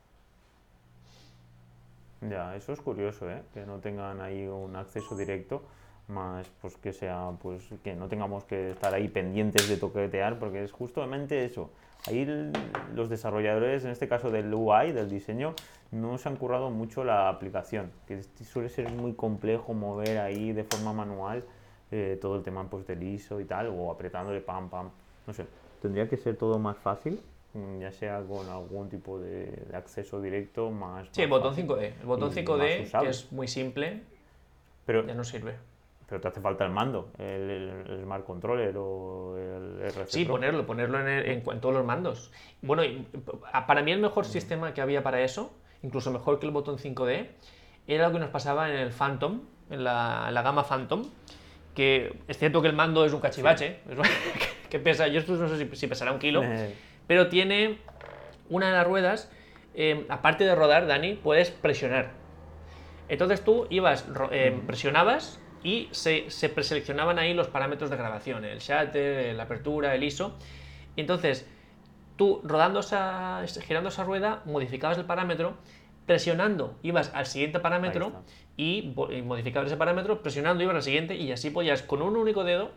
[2.20, 3.42] Ya, eso es curioso, ¿eh?
[3.54, 5.62] que no tengan ahí un acceso directo,
[6.08, 10.64] más pues que sea, pues que no tengamos que estar ahí pendientes de toquetear, porque
[10.64, 11.70] es justamente eso.
[12.06, 12.26] Ahí
[12.94, 15.54] los desarrolladores, en este caso del UI, del diseño,
[15.92, 20.64] no se han currado mucho la aplicación, que suele ser muy complejo mover ahí de
[20.64, 21.44] forma manual
[21.90, 24.90] eh, todo el tema pues, del ISO y tal, o apretándole pam, pam,
[25.26, 25.46] no sé.
[25.80, 27.20] Tendría que ser todo más fácil
[27.80, 31.08] ya sea con algún tipo de, acceso directo más...
[31.12, 31.92] Sí, el botón 5D.
[32.00, 34.02] El botón 5D, que es muy simple,
[34.84, 35.56] pero, ya no sirve.
[36.08, 41.06] Pero te hace falta el mando, el, Smart Controller o el RC Sí, ponerlo, ponerlo
[41.06, 42.32] en, en, todos los mandos.
[42.62, 42.82] Bueno,
[43.66, 44.28] para mí el mejor mm.
[44.28, 47.28] sistema que había para eso, incluso mejor que el botón 5D,
[47.86, 51.04] era lo que nos pasaba en el Phantom, en la, la gama Phantom,
[51.78, 53.78] que es cierto que el mando es un cachivache,
[54.68, 56.74] que pesa, yo no sé si, pesará un kilo, eh.
[57.08, 57.78] Pero tiene
[58.48, 59.30] una de las ruedas,
[59.74, 62.12] eh, aparte de rodar, Dani, puedes presionar.
[63.08, 64.66] Entonces tú ibas, eh, mm.
[64.66, 70.04] presionabas y se, se, preseleccionaban ahí los parámetros de grabación, el shutter, la apertura, el
[70.04, 70.36] ISO.
[70.96, 71.48] entonces
[72.16, 75.56] tú rodando esa, girando esa rueda, modificabas el parámetro,
[76.04, 78.12] presionando ibas al siguiente parámetro
[78.56, 78.92] y,
[79.24, 82.72] modificabas ese parámetro, presionando ibas al siguiente y así podías con un único dedo,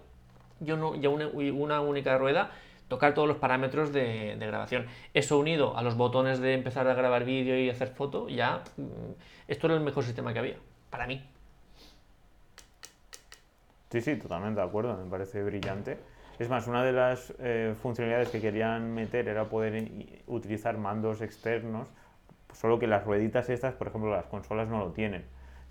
[0.59, 2.51] yo no, ya una, una única rueda,
[2.91, 4.85] tocar todos los parámetros de, grabación.
[5.13, 9.13] Eso unido a los botones de empezar a grabar vídeo y hacer foto, ya mm,
[9.47, 10.57] esto era el mejor sistema que había,
[10.89, 11.25] para mí.
[13.89, 15.99] Sí, sí, totalmente de acuerdo, me parece brillante.
[16.37, 19.89] Es más, una de las eh, funcionalidades que querían meter era poder
[20.27, 21.87] utilizar mandos externos,
[22.51, 25.23] solo que las rueditas estas, por ejemplo, las consolas no lo tienen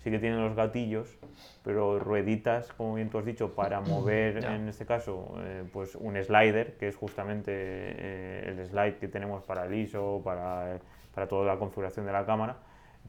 [0.03, 1.17] sí que tienen los gatillos,
[1.63, 6.21] pero rueditas, como bien tú has dicho, para mover, en este caso, eh, pues un
[6.21, 10.79] slider, que es justamente eh, el slide que tenemos para el ISO, para,
[11.13, 12.57] para toda la configuración de la cámara,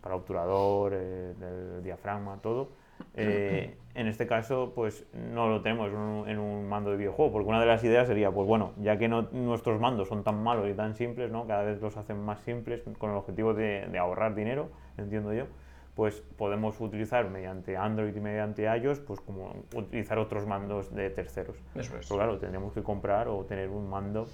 [0.03, 2.71] para obturador, eh, el diafragma, todo.
[3.15, 5.91] en este caso, pues no lo tenemos
[6.29, 9.09] en un, mando de videojuego, porque una de las ideas sería, pues bueno, ya que
[9.09, 11.47] no, nuestros mandos son tan malos y tan simples, ¿no?
[11.47, 15.47] cada vez los hacen más simples con el objetivo de, de ahorrar dinero, entiendo yo,
[15.95, 21.57] pues podemos utilizar mediante Android y mediante iOS, pues como utilizar otros mandos de terceros.
[21.75, 22.07] Eso es.
[22.07, 24.27] Pero claro, tendríamos que comprar o tener un mando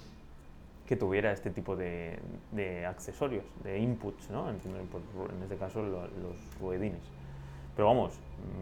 [0.87, 2.17] que tuviera este tipo de,
[2.51, 4.49] de accesorios, de inputs, ¿no?
[4.49, 4.55] En,
[5.43, 7.01] este caso los ruedines.
[7.75, 8.19] Pero vamos,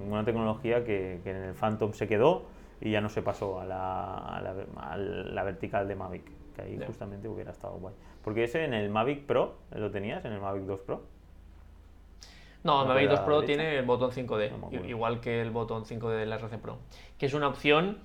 [0.10, 2.44] una tecnología que, que, en el Phantom se quedó
[2.82, 7.30] y ya no se pasó a la, a la, vertical de Mavic, que ahí justamente
[7.30, 7.96] hubiera estado guay.
[8.24, 10.26] Porque ese en el Mavic Pro, ¿lo tenías?
[10.26, 11.04] ¿En el Mavic 2 Pro?
[12.64, 16.34] No, el Mavic 2 Pro tiene el botón 5D, igual que el botón 5D del
[16.34, 16.80] RC Pro,
[17.18, 18.00] que es una opción,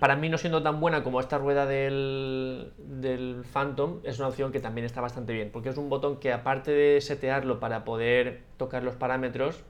[0.00, 4.52] para mí no siendo tan buena como esta rueda del, del Phantom, es una opción
[4.52, 8.42] que también está bastante bien, porque es un botón que aparte de setearlo para poder
[8.56, 9.62] tocar los parámetros,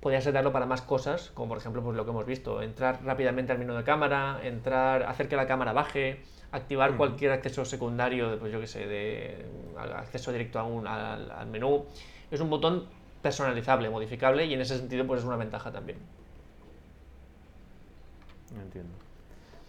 [0.00, 3.52] podía setearlo para más cosas, como por ejemplo pues lo que hemos visto, entrar rápidamente
[3.52, 6.20] al menú de cámara, entrar, hacer que la cámara baje,
[6.52, 9.44] activar cualquier acceso secundario, pues yo que sé, de
[9.76, 11.86] acceso directo a un, al menú
[12.30, 12.86] es un botón
[13.22, 15.98] personalizable, modificable y en ese sentido pues es una ventaja también.
[18.54, 19.09] Entiendo.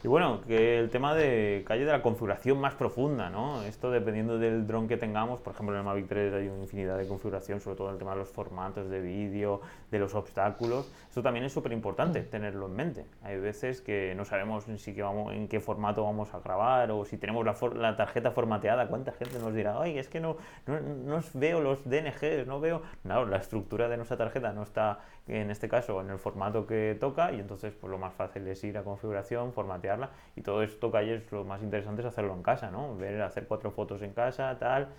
[0.03, 3.61] Y bueno, que el tema de calle de la configuración más profunda, ¿no?
[3.61, 6.97] Esto dependiendo del dron que tengamos, por ejemplo en el Mavic 3 hay una infinidad
[6.97, 9.61] de configuración, sobre todo el tema de los formatos de vídeo,
[9.91, 10.91] de los obstáculos.
[11.07, 13.05] Esto también es súper importante tenerlo en mente.
[13.21, 17.05] Hay veces que no sabemos si que vamos, en qué formato vamos a grabar o
[17.05, 18.87] si tenemos la, la tarjeta formateada.
[18.87, 20.35] ¿Cuánta gente nos dirá, ay, es que no,
[20.65, 22.81] no, no veo los DNGs, no veo...
[23.03, 26.97] No, la estructura de nuestra tarjeta no está en este caso en el formato que
[26.99, 30.91] toca y entonces pues lo más fácil es ir a configuración, formatearla y todo esto
[30.91, 32.95] que es lo más interesante es hacerlo en casa, ¿no?
[32.97, 34.89] Ver, hacer cuatro fotos en casa, tal,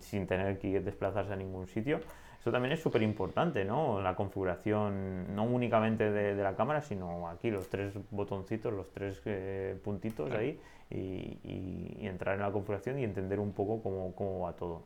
[0.00, 2.00] sin tener que desplazarse a ningún sitio.
[2.40, 4.00] Eso también es súper importante, ¿no?
[4.00, 9.78] La configuración no únicamente de, la cámara, sino aquí los tres botoncitos, los tres eh,
[9.84, 14.54] puntitos ahí y, y, entrar en la configuración y entender un poco cómo, cómo va
[14.54, 14.84] todo.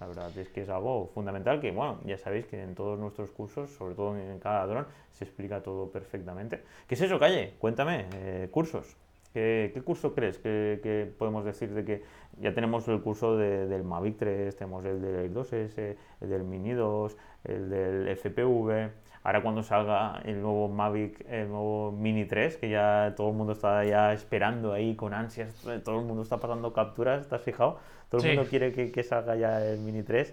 [0.00, 3.30] La verdad es que es algo fundamental que, bueno, ya sabéis que en todos nuestros
[3.30, 6.62] cursos, sobre todo en cada dron, se explica todo perfectamente.
[6.86, 7.54] ¿Qué es eso, Calle?
[7.58, 8.96] Cuéntame, eh, cursos.
[9.32, 12.02] ¿Qué, curso crees que, podemos decir de que
[12.40, 17.16] ya tenemos el curso del Mavic 3, tenemos el del 2S, el del Mini 2,
[17.44, 18.90] el del FPV,
[19.26, 23.54] ahora cuando salga el nuevo Mavic, el nuevo Mini 3, que ya todo el mundo
[23.54, 25.52] está ya esperando ahí con ansias,
[25.84, 27.80] todo el mundo está pasando capturas, ¿estás fijado?
[28.08, 30.32] Todo el mundo quiere que, salga ya el Mini 3.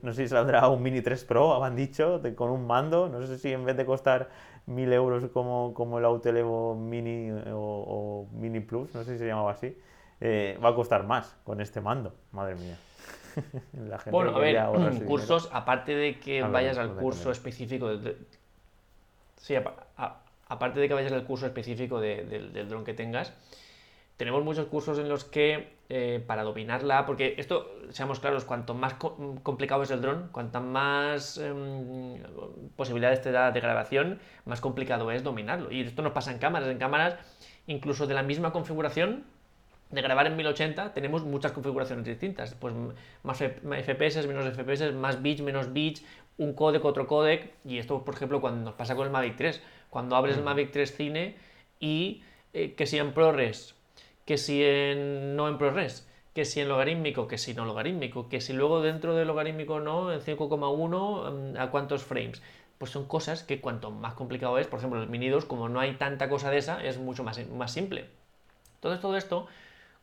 [0.00, 3.10] No, sé si saldrá un Mini 3 Pro, habían dicho, con un mando.
[3.10, 4.30] No sé si en vez de costar
[4.64, 9.52] 1000 euros como, como el Autelevo Mini o, Mini Plus, no sé si se llamaba
[9.52, 9.76] así,
[10.18, 12.14] eh, va a costar más con este mando.
[12.32, 12.78] Madre mía.
[14.10, 18.16] bueno, a ver, cursos, aparte de que vayas al curso específico de,
[19.36, 19.54] sí,
[20.48, 23.32] aparte de que vayas al curso específico del dron que tengas,
[24.16, 28.94] tenemos muchos cursos en los que eh, para dominarla, porque esto, seamos claros, cuanto más
[29.42, 32.22] complicado es el dron, cuantas más em,
[32.76, 35.72] posibilidades te da de grabación, más complicado es dominarlo.
[35.72, 37.16] Y esto nos pasa en cámaras, en cámaras
[37.66, 39.24] incluso de la misma configuración,
[39.90, 42.74] de grabar en 1080 tenemos muchas configuraciones distintas, pues
[43.22, 46.04] más FPS, menos FPS, más bits, menos bits,
[46.38, 49.62] un codec, otro codec, y esto por ejemplo cuando nos pasa con el Mavic 3,
[49.90, 51.36] cuando abres el Mavic 3 Cine
[51.80, 52.22] y
[52.52, 53.74] eh, que si en ProRes
[54.30, 58.40] que si en, no en ProRes, que si en logarítmico, que si no logarítmico, que
[58.40, 62.40] si luego dentro del logarítmico no, en 5,1 mm, a cuántos frames.
[62.78, 65.94] Pues son cosas que cuanto más complicado es, por ejemplo, los mini como no hay
[65.94, 68.06] tanta cosa de esa, es mucho más, más simple.
[68.76, 69.48] Entonces todo esto,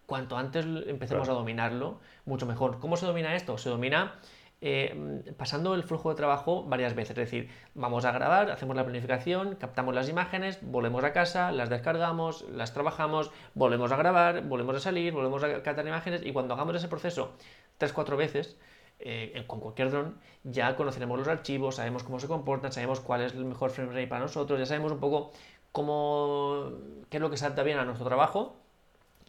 [0.08, 2.80] cuanto antes empecemos a dominarlo, mucho mejor.
[2.80, 3.58] ¿Cómo se domina esto?
[3.60, 4.16] Se domina
[4.62, 7.12] eh, pasando el flujo de trabajo varias veces.
[7.12, 11.70] Es decir, vamos a grabar, hacemos la planificación, captamos las imágenes, volvemos a casa, las
[11.70, 16.54] descargamos, las trabajamos, volvemos a grabar, volvemos a salir, volvemos a captar imágenes y cuando
[16.54, 17.34] hagamos ese proceso
[17.80, 18.58] 3-4 veces,
[19.00, 23.34] eh, con cualquier dron, ya conoceremos los archivos, sabemos cómo se comportan, sabemos cuál es
[23.34, 25.34] el mejor frame rate para nosotros, ya sabemos un poco
[25.74, 26.72] cómo,
[27.10, 28.56] qué es lo que salta bien a nuestro trabajo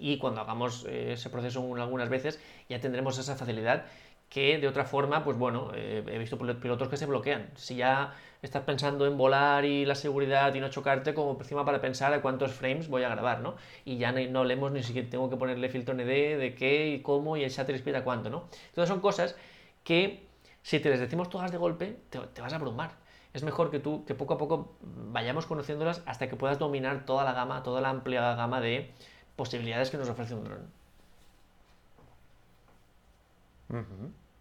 [0.01, 3.87] y cuando hagamos eh, ese proceso algunas veces ya tendremos esa facilidad
[4.29, 7.51] que de otra forma, pues bueno, eh, he visto pilotos que se bloquean.
[7.57, 11.81] Si ya estás pensando en volar y la seguridad y no chocarte, como encima para
[11.81, 13.57] pensar a cuántos frames voy a grabar, ¿no?
[13.85, 17.37] Y ya no, leemos ni siquiera tengo que ponerle filtro ND de qué y cómo
[17.37, 18.49] y el shutter speed a cuánto, ¿no?
[18.69, 19.35] Entonces son cosas
[19.83, 20.27] que
[20.63, 22.91] si te les decimos todas de golpe, te, te vas a abrumar.
[23.33, 27.25] Es mejor que tú, que poco a poco vayamos conociéndolas hasta que puedas dominar toda
[27.25, 28.93] la gama, toda la amplia gama de
[29.39, 30.59] posibilidades que nos ofrece un dron.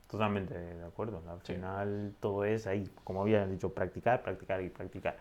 [0.10, 1.22] Totalmente de acuerdo.
[1.30, 5.18] Al final todo es ahí, como había dicho, practicar, practicar y practicar.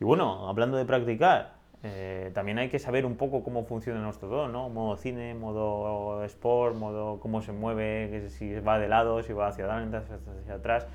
[0.00, 4.28] Y bueno, hablando de practicar, eh, también hay que saber un poco cómo funciona nuestro
[4.28, 4.68] dron, ¿no?
[4.68, 9.64] Modo cine, modo sport, modo cómo se mueve, si va de lado, si va hacia
[9.64, 10.86] adelante, hacia atrás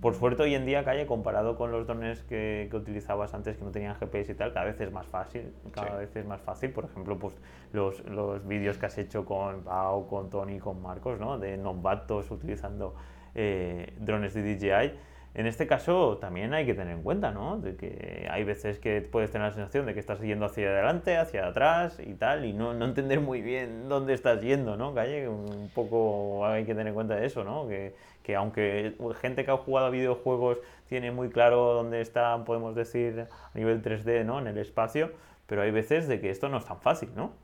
[0.00, 3.70] por suerte hoy en día, Calle, comparado con los drones que, utilizabas antes que no
[3.70, 6.70] tenían GPS y tal, cada vez es más fácil, cada vez es más fácil.
[6.70, 7.34] Por ejemplo, pues
[7.72, 11.38] los, los vídeos que has hecho con Pau, con Tony, con Marcos, ¿no?
[11.38, 12.94] De novatos utilizando
[13.34, 14.92] eh, drones de DJI.
[15.36, 17.58] En este caso también hay que tener en cuenta, ¿no?
[17.58, 21.18] De que hay veces que puedes tener la sensación de que estás yendo hacia adelante,
[21.18, 24.94] hacia atrás y tal, y no, entender muy bien dónde estás yendo, ¿no?
[24.94, 27.68] Calle, un poco hay que tener en cuenta eso, ¿no?
[27.68, 30.56] Que, que aunque gente que ha jugado a videojuegos
[30.88, 34.38] tiene muy claro dónde está, podemos decir, a nivel 3D, ¿no?
[34.38, 35.12] En el espacio,
[35.46, 37.34] pero hay veces de que esto no es tan fácil, ¿no?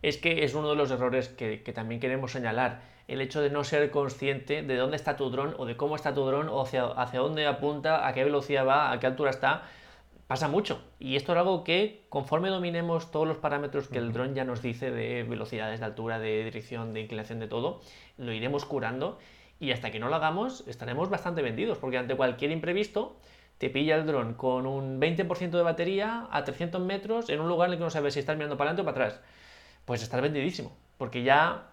[0.00, 3.64] Es que es uno de los errores que también queremos señalar el hecho de no
[3.64, 6.84] ser consciente de dónde está tu dron o de cómo está tu dron o hacia,
[6.84, 9.62] hacia dónde apunta, a qué velocidad va, a qué altura está,
[10.26, 10.84] pasa mucho.
[10.98, 14.60] Y esto es algo que conforme dominemos todos los parámetros que el dron ya nos
[14.60, 17.80] dice de velocidades, de altura, de dirección, de inclinación, de todo,
[18.18, 19.18] lo iremos curando
[19.58, 23.16] y hasta que no lo hagamos estaremos bastante vendidos porque ante cualquier imprevisto
[23.56, 27.68] te pilla el dron con un 20% de batería a 300 metros en un lugar
[27.68, 29.20] en el que no sabes si estás mirando para adelante o para atrás.
[29.84, 31.70] Pues estás vendidísimo, porque ya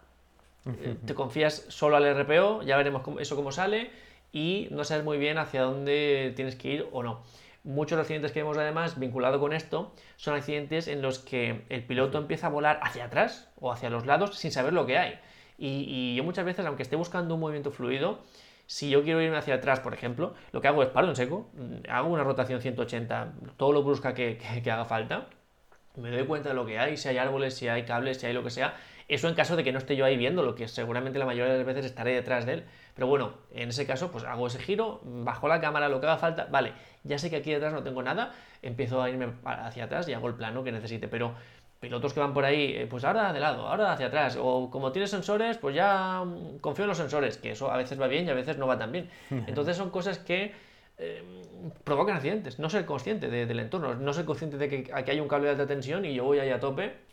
[0.66, 3.91] eh, te confías solo al RPO, ya veremos eso cómo sale
[4.32, 7.22] y no sabes muy bien hacia dónde tienes que ir o no.
[7.63, 12.20] Muchos accidentes que vemos además vinculado con esto son accidentes en los que el piloto
[12.20, 15.20] empieza a volar hacia atrás o hacia los lados sin saber lo que hay.
[15.57, 18.20] Y, yo muchas veces, aunque esté buscando un movimiento fluido,
[18.68, 21.49] si yo quiero irme hacia atrás, por ejemplo, lo que hago es paro en seco,
[21.53, 25.28] mm, hago una rotación 180, todo lo brusca que, haga falta,
[25.95, 28.34] me doy cuenta de lo que hay, si hay árboles, si hay cables, si hay
[28.34, 28.76] lo que sea.
[29.08, 31.53] Eso en caso de que no esté yo ahí viendo, lo que seguramente la mayoría
[31.53, 32.64] de las veces estaré detrás de él.
[32.95, 36.18] Pero bueno, en ese caso, pues hago ese giro, bajo la cámara, lo que haga
[36.18, 38.34] falta, vale, ya sé que aquí detrás no tengo nada,
[38.64, 41.08] empiezo a irme hacia atrás y hago el plano que necesite.
[41.08, 41.36] Pero
[41.80, 44.91] pilotos que van por ahí, eh, pues ahora de lado, ahora hacia atrás, o como
[44.91, 48.26] tienes sensores, pues ya mm, confío en los sensores, que eso a veces va bien
[48.26, 49.10] y a veces no va tan bien.
[49.30, 50.51] Entonces son cosas que
[50.97, 51.24] eh,
[51.84, 55.28] provocan accidentes, no ser consciente del entorno, no ser consciente de que aquí hay un
[55.28, 57.05] cable de alta tensión y yo voy ahí a tope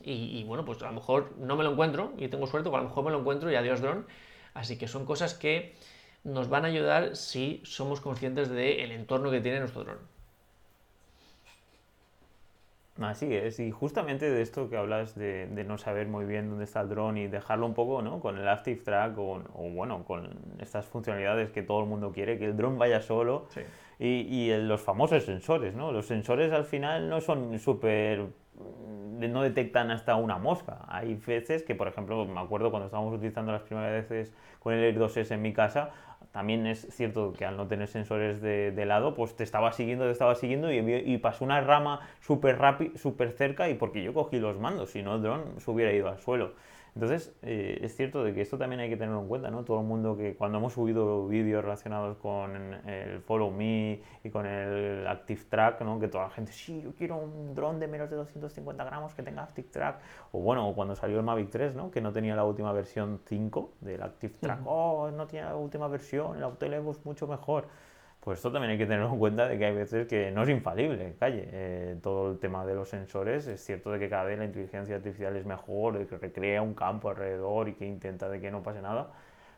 [0.00, 2.78] y, bueno, pues a lo mejor no me lo encuentro y tengo suerte, o a
[2.78, 4.06] lo mejor me lo encuentro y adiós dron.
[4.54, 5.74] Así que son cosas que
[6.24, 9.98] nos van a ayudar si somos conscientes del entorno que tiene nuestro dron.
[13.00, 16.80] Así es, y justamente de esto que hablas de, no saber muy bien dónde está
[16.80, 18.18] el dron y dejarlo un poco ¿no?
[18.18, 19.40] con el Active Track o,
[19.72, 23.46] bueno, con estas funcionalidades que todo el mundo quiere, que el dron vaya solo
[24.00, 25.92] y, y los famosos sensores, ¿no?
[25.92, 28.26] Los sensores al final no son súper
[29.26, 30.78] no detectan hasta una mosca.
[30.88, 34.84] Hay veces que, por ejemplo, me acuerdo cuando estábamos utilizando las primeras veces con el
[34.84, 35.90] Air 2S en mi casa,
[36.32, 40.10] también es cierto que al no tener sensores de, lado, pues te estaba siguiendo, te
[40.10, 44.58] estaba siguiendo y, pasó una rama súper rápido, súper cerca y porque yo cogí los
[44.58, 46.52] mandos, si no el dron se hubiera ido al suelo.
[46.98, 49.62] Entonces, eh, es cierto de que esto también hay que tenerlo en cuenta, ¿no?
[49.62, 54.46] Todo el mundo que cuando hemos subido vídeos relacionados con el Follow Me y con
[54.46, 56.00] el Active Track, ¿no?
[56.00, 59.22] Que toda la gente, sí, yo quiero un dron de menos de 250 gramos que
[59.22, 60.00] tenga Active Track.
[60.32, 61.92] O bueno, cuando salió el Mavic 3, ¿no?
[61.92, 64.58] Que no tenía la última versión 5 del Active Track.
[64.64, 67.68] Oh, no tiene la última versión, el Autolevo es mucho mejor
[68.28, 70.50] pues esto también hay que tenerlo en cuenta de que hay veces que no es
[70.50, 71.48] infalible, calle.
[71.50, 74.96] Eh, todo el tema de los sensores, es cierto de que cada vez la inteligencia
[74.96, 78.62] artificial es mejor, de que recrea un campo alrededor y que intenta de que no
[78.62, 79.12] pase nada,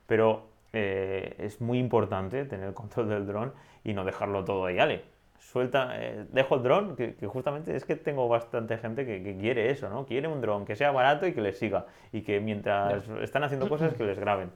[0.06, 3.52] pero eh, es muy importante tener el control del dron
[3.82, 5.02] y no dejarlo todo ahí, ale.
[5.40, 9.70] Suelta, eh, dejo el dron, que, justamente es que tengo bastante gente que, que, quiere
[9.70, 10.06] eso, ¿no?
[10.06, 13.68] Quiere un dron que sea barato y que les siga y que mientras están haciendo
[13.68, 14.52] cosas que les graben.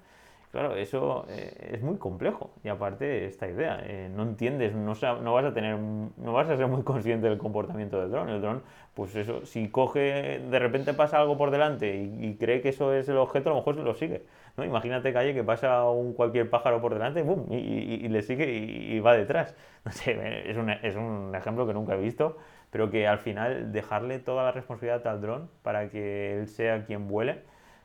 [0.54, 2.52] Claro, eso eh, es muy complejo.
[2.62, 6.56] Y aparte, esta idea, eh, no entiendes, no, no, vas a tener, no vas a
[6.56, 8.28] ser muy consciente del comportamiento del dron.
[8.28, 8.62] El dron,
[8.94, 13.08] pues eso, si coge, de repente pasa algo por delante y, cree que eso es
[13.08, 14.22] el objeto, a lo mejor se lo sigue.
[14.56, 14.64] ¿no?
[14.64, 17.52] Imagínate, Calle, que pasa un cualquier pájaro por delante ¡bum!
[17.52, 19.56] Y, le sigue y, va detrás.
[19.84, 20.16] No sé,
[20.48, 22.36] es un, es un ejemplo que nunca he visto,
[22.70, 27.08] pero que al final dejarle toda la responsabilidad al dron para que él sea quien
[27.08, 27.42] vuele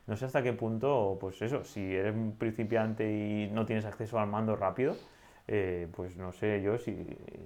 [0.09, 4.19] no sé hasta qué punto, pues eso, si eres un principiante y no tienes acceso
[4.19, 4.95] al mando rápido,
[5.47, 6.95] eh, pues no sé yo si,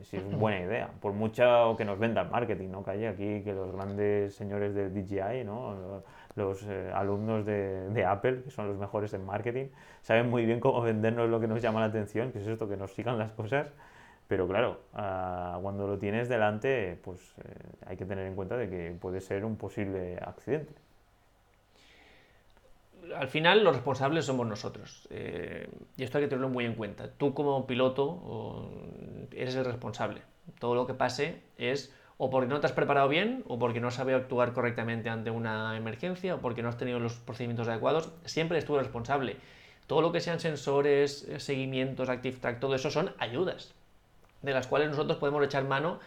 [0.04, 0.90] si, es buena idea.
[1.02, 2.84] Por mucho que nos venda el marketing, ¿no?
[2.84, 6.04] Que hay aquí que los grandes señores de DJI, ¿no?
[6.36, 9.66] Los eh, alumnos de, de, Apple, que son los mejores en marketing,
[10.02, 12.78] saben muy bien cómo vendernos lo que nos llama la atención, que es esto, que
[12.78, 13.74] nos sigan las cosas.
[14.30, 17.54] Pero claro, ah, cuando lo tienes delante, pues eh,
[17.88, 20.74] hay que tener en cuenta de que puede ser un posible accidente
[23.16, 25.08] al final los responsables somos nosotros.
[25.10, 27.10] Eh, y esto hay que tenerlo muy en cuenta.
[27.10, 28.72] Tú como piloto
[29.32, 30.22] eres el responsable.
[30.60, 33.88] Todo lo que pase es o porque no te has preparado bien, o porque no
[33.88, 38.12] has sabido actuar correctamente ante una emergencia, o porque no has tenido los procedimientos adecuados.
[38.26, 39.38] Siempre eres tú el responsable.
[39.88, 43.74] Todo lo que sean sensores, eh, seguimientos, Active Track, todo eso son ayudas,
[44.42, 46.00] de las cuales nosotros podemos echar mano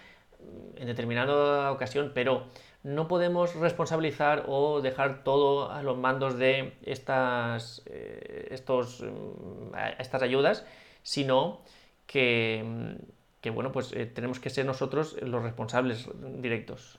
[0.76, 2.44] en determinada ocasión, pero
[2.86, 10.22] no podemos responsabilizar o dejar todo a los mandos de estas, eh, estos, mm, estas
[10.22, 10.64] ayudas,
[11.02, 11.62] sino
[12.06, 16.08] que, mm, bueno, pues eh, tenemos que ser nosotros los responsables
[16.40, 16.98] directos.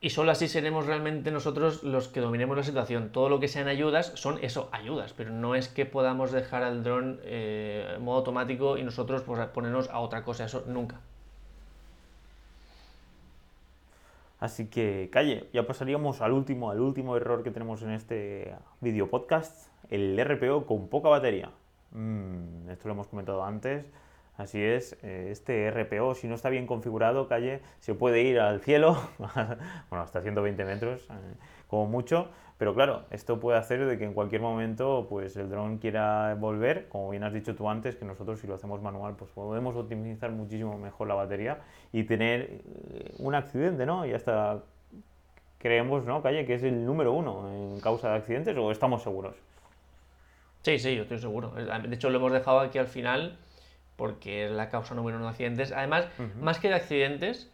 [0.00, 3.10] Y solo así seremos realmente nosotros los que dominemos la situación.
[3.12, 6.82] Todo lo que sean ayudas son eso, ayudas, pero no es que podamos dejar al
[6.84, 11.00] dron eh, en modo automático y nosotros pues, ponernos a otra cosa, eso nunca.
[14.40, 19.10] Así que, calle, ya pasaríamos al último, al último error que tenemos en este video
[19.10, 21.50] podcast, el RPO con poca batería.
[21.92, 23.84] Mm, esto lo hemos comentado antes.
[24.40, 28.62] Así es, eh, este RPO, si no está bien configurado, calle, se puede ir al
[28.62, 31.34] cielo, bueno, hasta 120 metros, eh,
[31.68, 35.76] como mucho, pero claro, esto puede hacer de que en cualquier momento pues el dron
[35.76, 39.30] quiera volver, como bien has dicho tú antes, que nosotros si lo hacemos manual pues
[39.30, 41.58] podemos optimizar muchísimo mejor la batería
[41.92, 44.06] y tener eh, un accidente, ¿no?
[44.06, 44.62] Y hasta
[45.58, 49.34] creemos, ¿no, Calle, que es el número uno en causa de accidentes o estamos seguros?
[50.62, 51.50] Sí, sí, yo estoy seguro.
[51.50, 53.36] De hecho, lo hemos dejado aquí al final
[54.00, 55.72] porque es la causa número uno de accidentes.
[55.72, 56.06] Además,
[56.40, 57.50] más que de accidentes,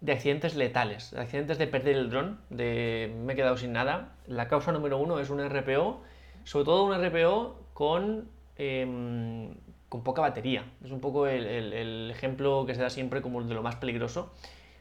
[0.00, 4.16] de accidentes letales, de accidentes de perder el dron, de me he quedado sin nada.
[4.26, 6.02] La causa número uno es un RPO,
[6.42, 9.54] sobre todo un RPO con, em,
[9.88, 10.64] con poca batería.
[10.84, 14.34] Es un poco el, el, ejemplo que se da siempre como de lo más peligroso,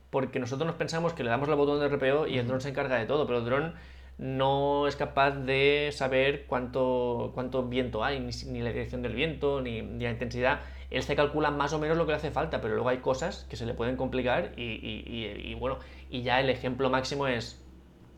[0.10, 2.70] porque nosotros nos pensamos que le damos el botón de RPO y el dron se
[2.70, 3.76] encarga de todo, pero el dron
[4.18, 9.82] no es capaz de saber cuánto, cuánto viento hay, ni, la dirección del viento, ni,
[9.82, 10.62] la intensidad.
[10.90, 13.46] Él se calcula más o menos lo que le hace falta, pero luego hay cosas
[13.50, 15.80] que se le pueden complicar y, bueno,
[16.10, 17.64] y ya el ejemplo máximo es,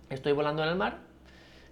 [0.09, 0.99] estoy volando en el mar,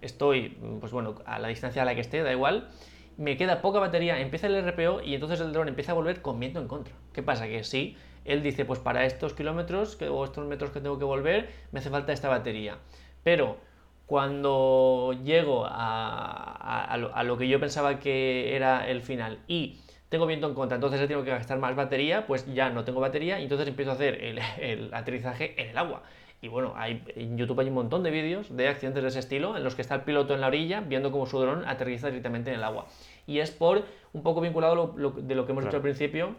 [0.00, 2.70] estoy, pues bueno, a la distancia a la que esté, da igual,
[3.16, 6.40] me queda poca batería, empieza el RPO y entonces el dron empieza a volver con
[6.40, 6.94] viento en contra.
[7.12, 7.46] ¿Qué pasa?
[7.46, 11.50] Que sí, él dice, pues para estos kilómetros o estos metros que tengo que volver,
[11.72, 12.78] me hace falta esta batería.
[13.22, 13.58] Pero
[14.06, 19.80] cuando llego a, lo, que yo pensaba que era el final y
[20.14, 23.40] tengo viento en contra, entonces tengo que gastar más batería, pues ya no tengo batería
[23.40, 26.04] y entonces empiezo a hacer el, aterrizaje en el agua.
[26.40, 29.56] Y bueno, hay, en YouTube hay un montón de vídeos de accidentes de ese estilo
[29.56, 32.50] en los que está el piloto en la orilla viendo cómo su dron aterriza directamente
[32.50, 32.86] en el agua.
[33.26, 36.36] Y es por un poco vinculado de lo que hemos dicho al principio,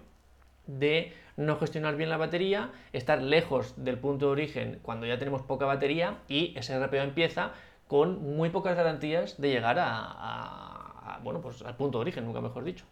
[0.67, 5.41] de no gestionar bien la batería, estar lejos del punto de origen cuando ya tenemos
[5.41, 7.51] poca batería y ese RPO empieza
[7.89, 12.63] con muy pocas garantías de llegar a, bueno, pues al punto de origen, nunca mejor
[12.63, 12.85] dicho.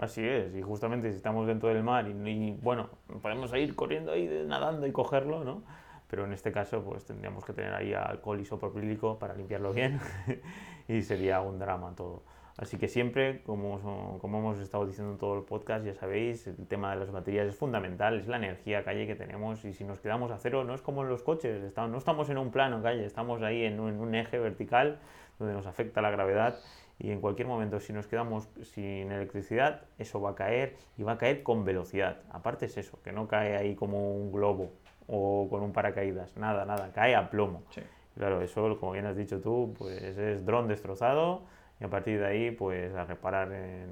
[0.00, 2.88] Así es, y justamente si estamos dentro del mar y, bueno,
[3.20, 5.62] podemos ir corriendo ahí, nadando y cogerlo, ¿no?
[6.08, 10.00] Pero en este caso, pues tendríamos que tener ahí alcohol isopropílico para limpiarlo bien
[10.88, 12.22] y sería un drama todo.
[12.56, 16.66] Así que siempre, como, como hemos estado diciendo en todo el podcast, ya sabéis, el
[16.66, 20.00] tema de las baterías es fundamental, es la energía calle que tenemos y si nos
[20.00, 23.04] quedamos a cero no es como en los coches, no estamos en un plano calle,
[23.04, 24.98] estamos ahí en un, eje vertical
[25.38, 26.58] donde nos afecta la gravedad
[27.00, 31.12] y en cualquier momento si nos quedamos sin electricidad eso va a caer y va
[31.12, 32.20] a caer con velocidad.
[32.30, 34.70] Aparte es eso, que no cae ahí como un globo
[35.06, 37.62] o con un paracaídas, nada, nada, cae a plomo.
[38.14, 41.42] Claro, eso como bien has dicho tú, pues es dron destrozado
[41.80, 43.50] y a partir de ahí pues a reparar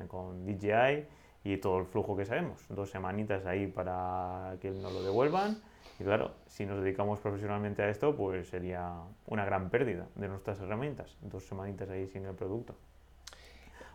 [0.09, 1.07] con DJI
[1.45, 2.67] y todo el flujo que sabemos.
[2.69, 5.57] Dos semanitas ahí para que nos lo devuelvan
[5.99, 8.93] y claro, si nos dedicamos profesionalmente a esto pues sería
[9.27, 12.75] una gran pérdida de nuestras herramientas, dos semanitas ahí sin el producto.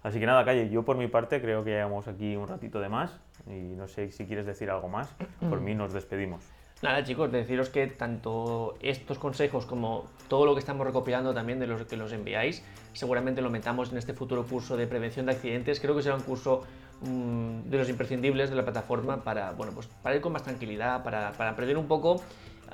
[0.03, 2.89] Así que nada, Calle, yo por mi parte creo que llevamos aquí un ratito de
[2.89, 5.09] más y no sé si quieres decir algo más.
[5.39, 6.43] Por mí nos despedimos.
[6.81, 11.67] Nada, chicos, deciros que tanto estos consejos como todo lo que estamos recopilando también de
[11.67, 15.79] los que los enviáis, seguramente lo metamos en este futuro curso de prevención de accidentes.
[15.79, 16.63] Creo que será un curso
[17.01, 21.01] mm, de los imprescindibles de la plataforma para, bueno, pues para ir con más tranquilidad,
[21.05, 22.21] para, para aprender un poco.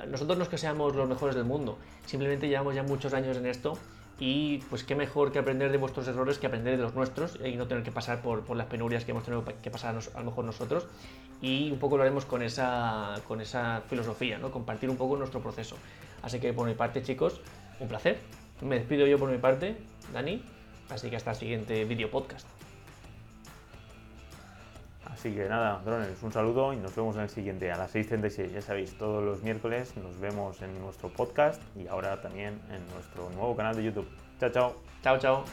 [0.08, 3.46] Nosotros no es que seamos los mejores del mundo, simplemente llevamos ya muchos años en
[3.46, 3.76] esto
[4.20, 7.56] y pues qué mejor que aprender de vuestros errores que aprender de los nuestros y
[7.56, 10.24] no tener que pasar por, por las penurias que hemos tenido que pasar a, lo
[10.26, 10.86] mejor nosotros
[11.40, 14.50] y un poco lo haremos con esa, con esa filosofía, ¿no?
[14.50, 15.76] compartir un poco nuestro proceso.
[16.20, 17.40] Así que por mi parte chicos,
[17.80, 18.18] un placer.
[18.60, 19.78] Me despido yo por mi parte,
[20.12, 20.44] Dani,
[20.90, 22.59] así que hasta el siguiente video podcast.
[25.20, 28.52] Así que nada, drones, un saludo y nos vemos en el siguiente a las 6.36.
[28.52, 33.28] Ya sabéis, todos los miércoles nos vemos en nuestro podcast y ahora también en nuestro
[33.28, 34.08] nuevo canal de YouTube.
[34.40, 34.76] Chao, chao.
[35.02, 35.44] Chao, chao.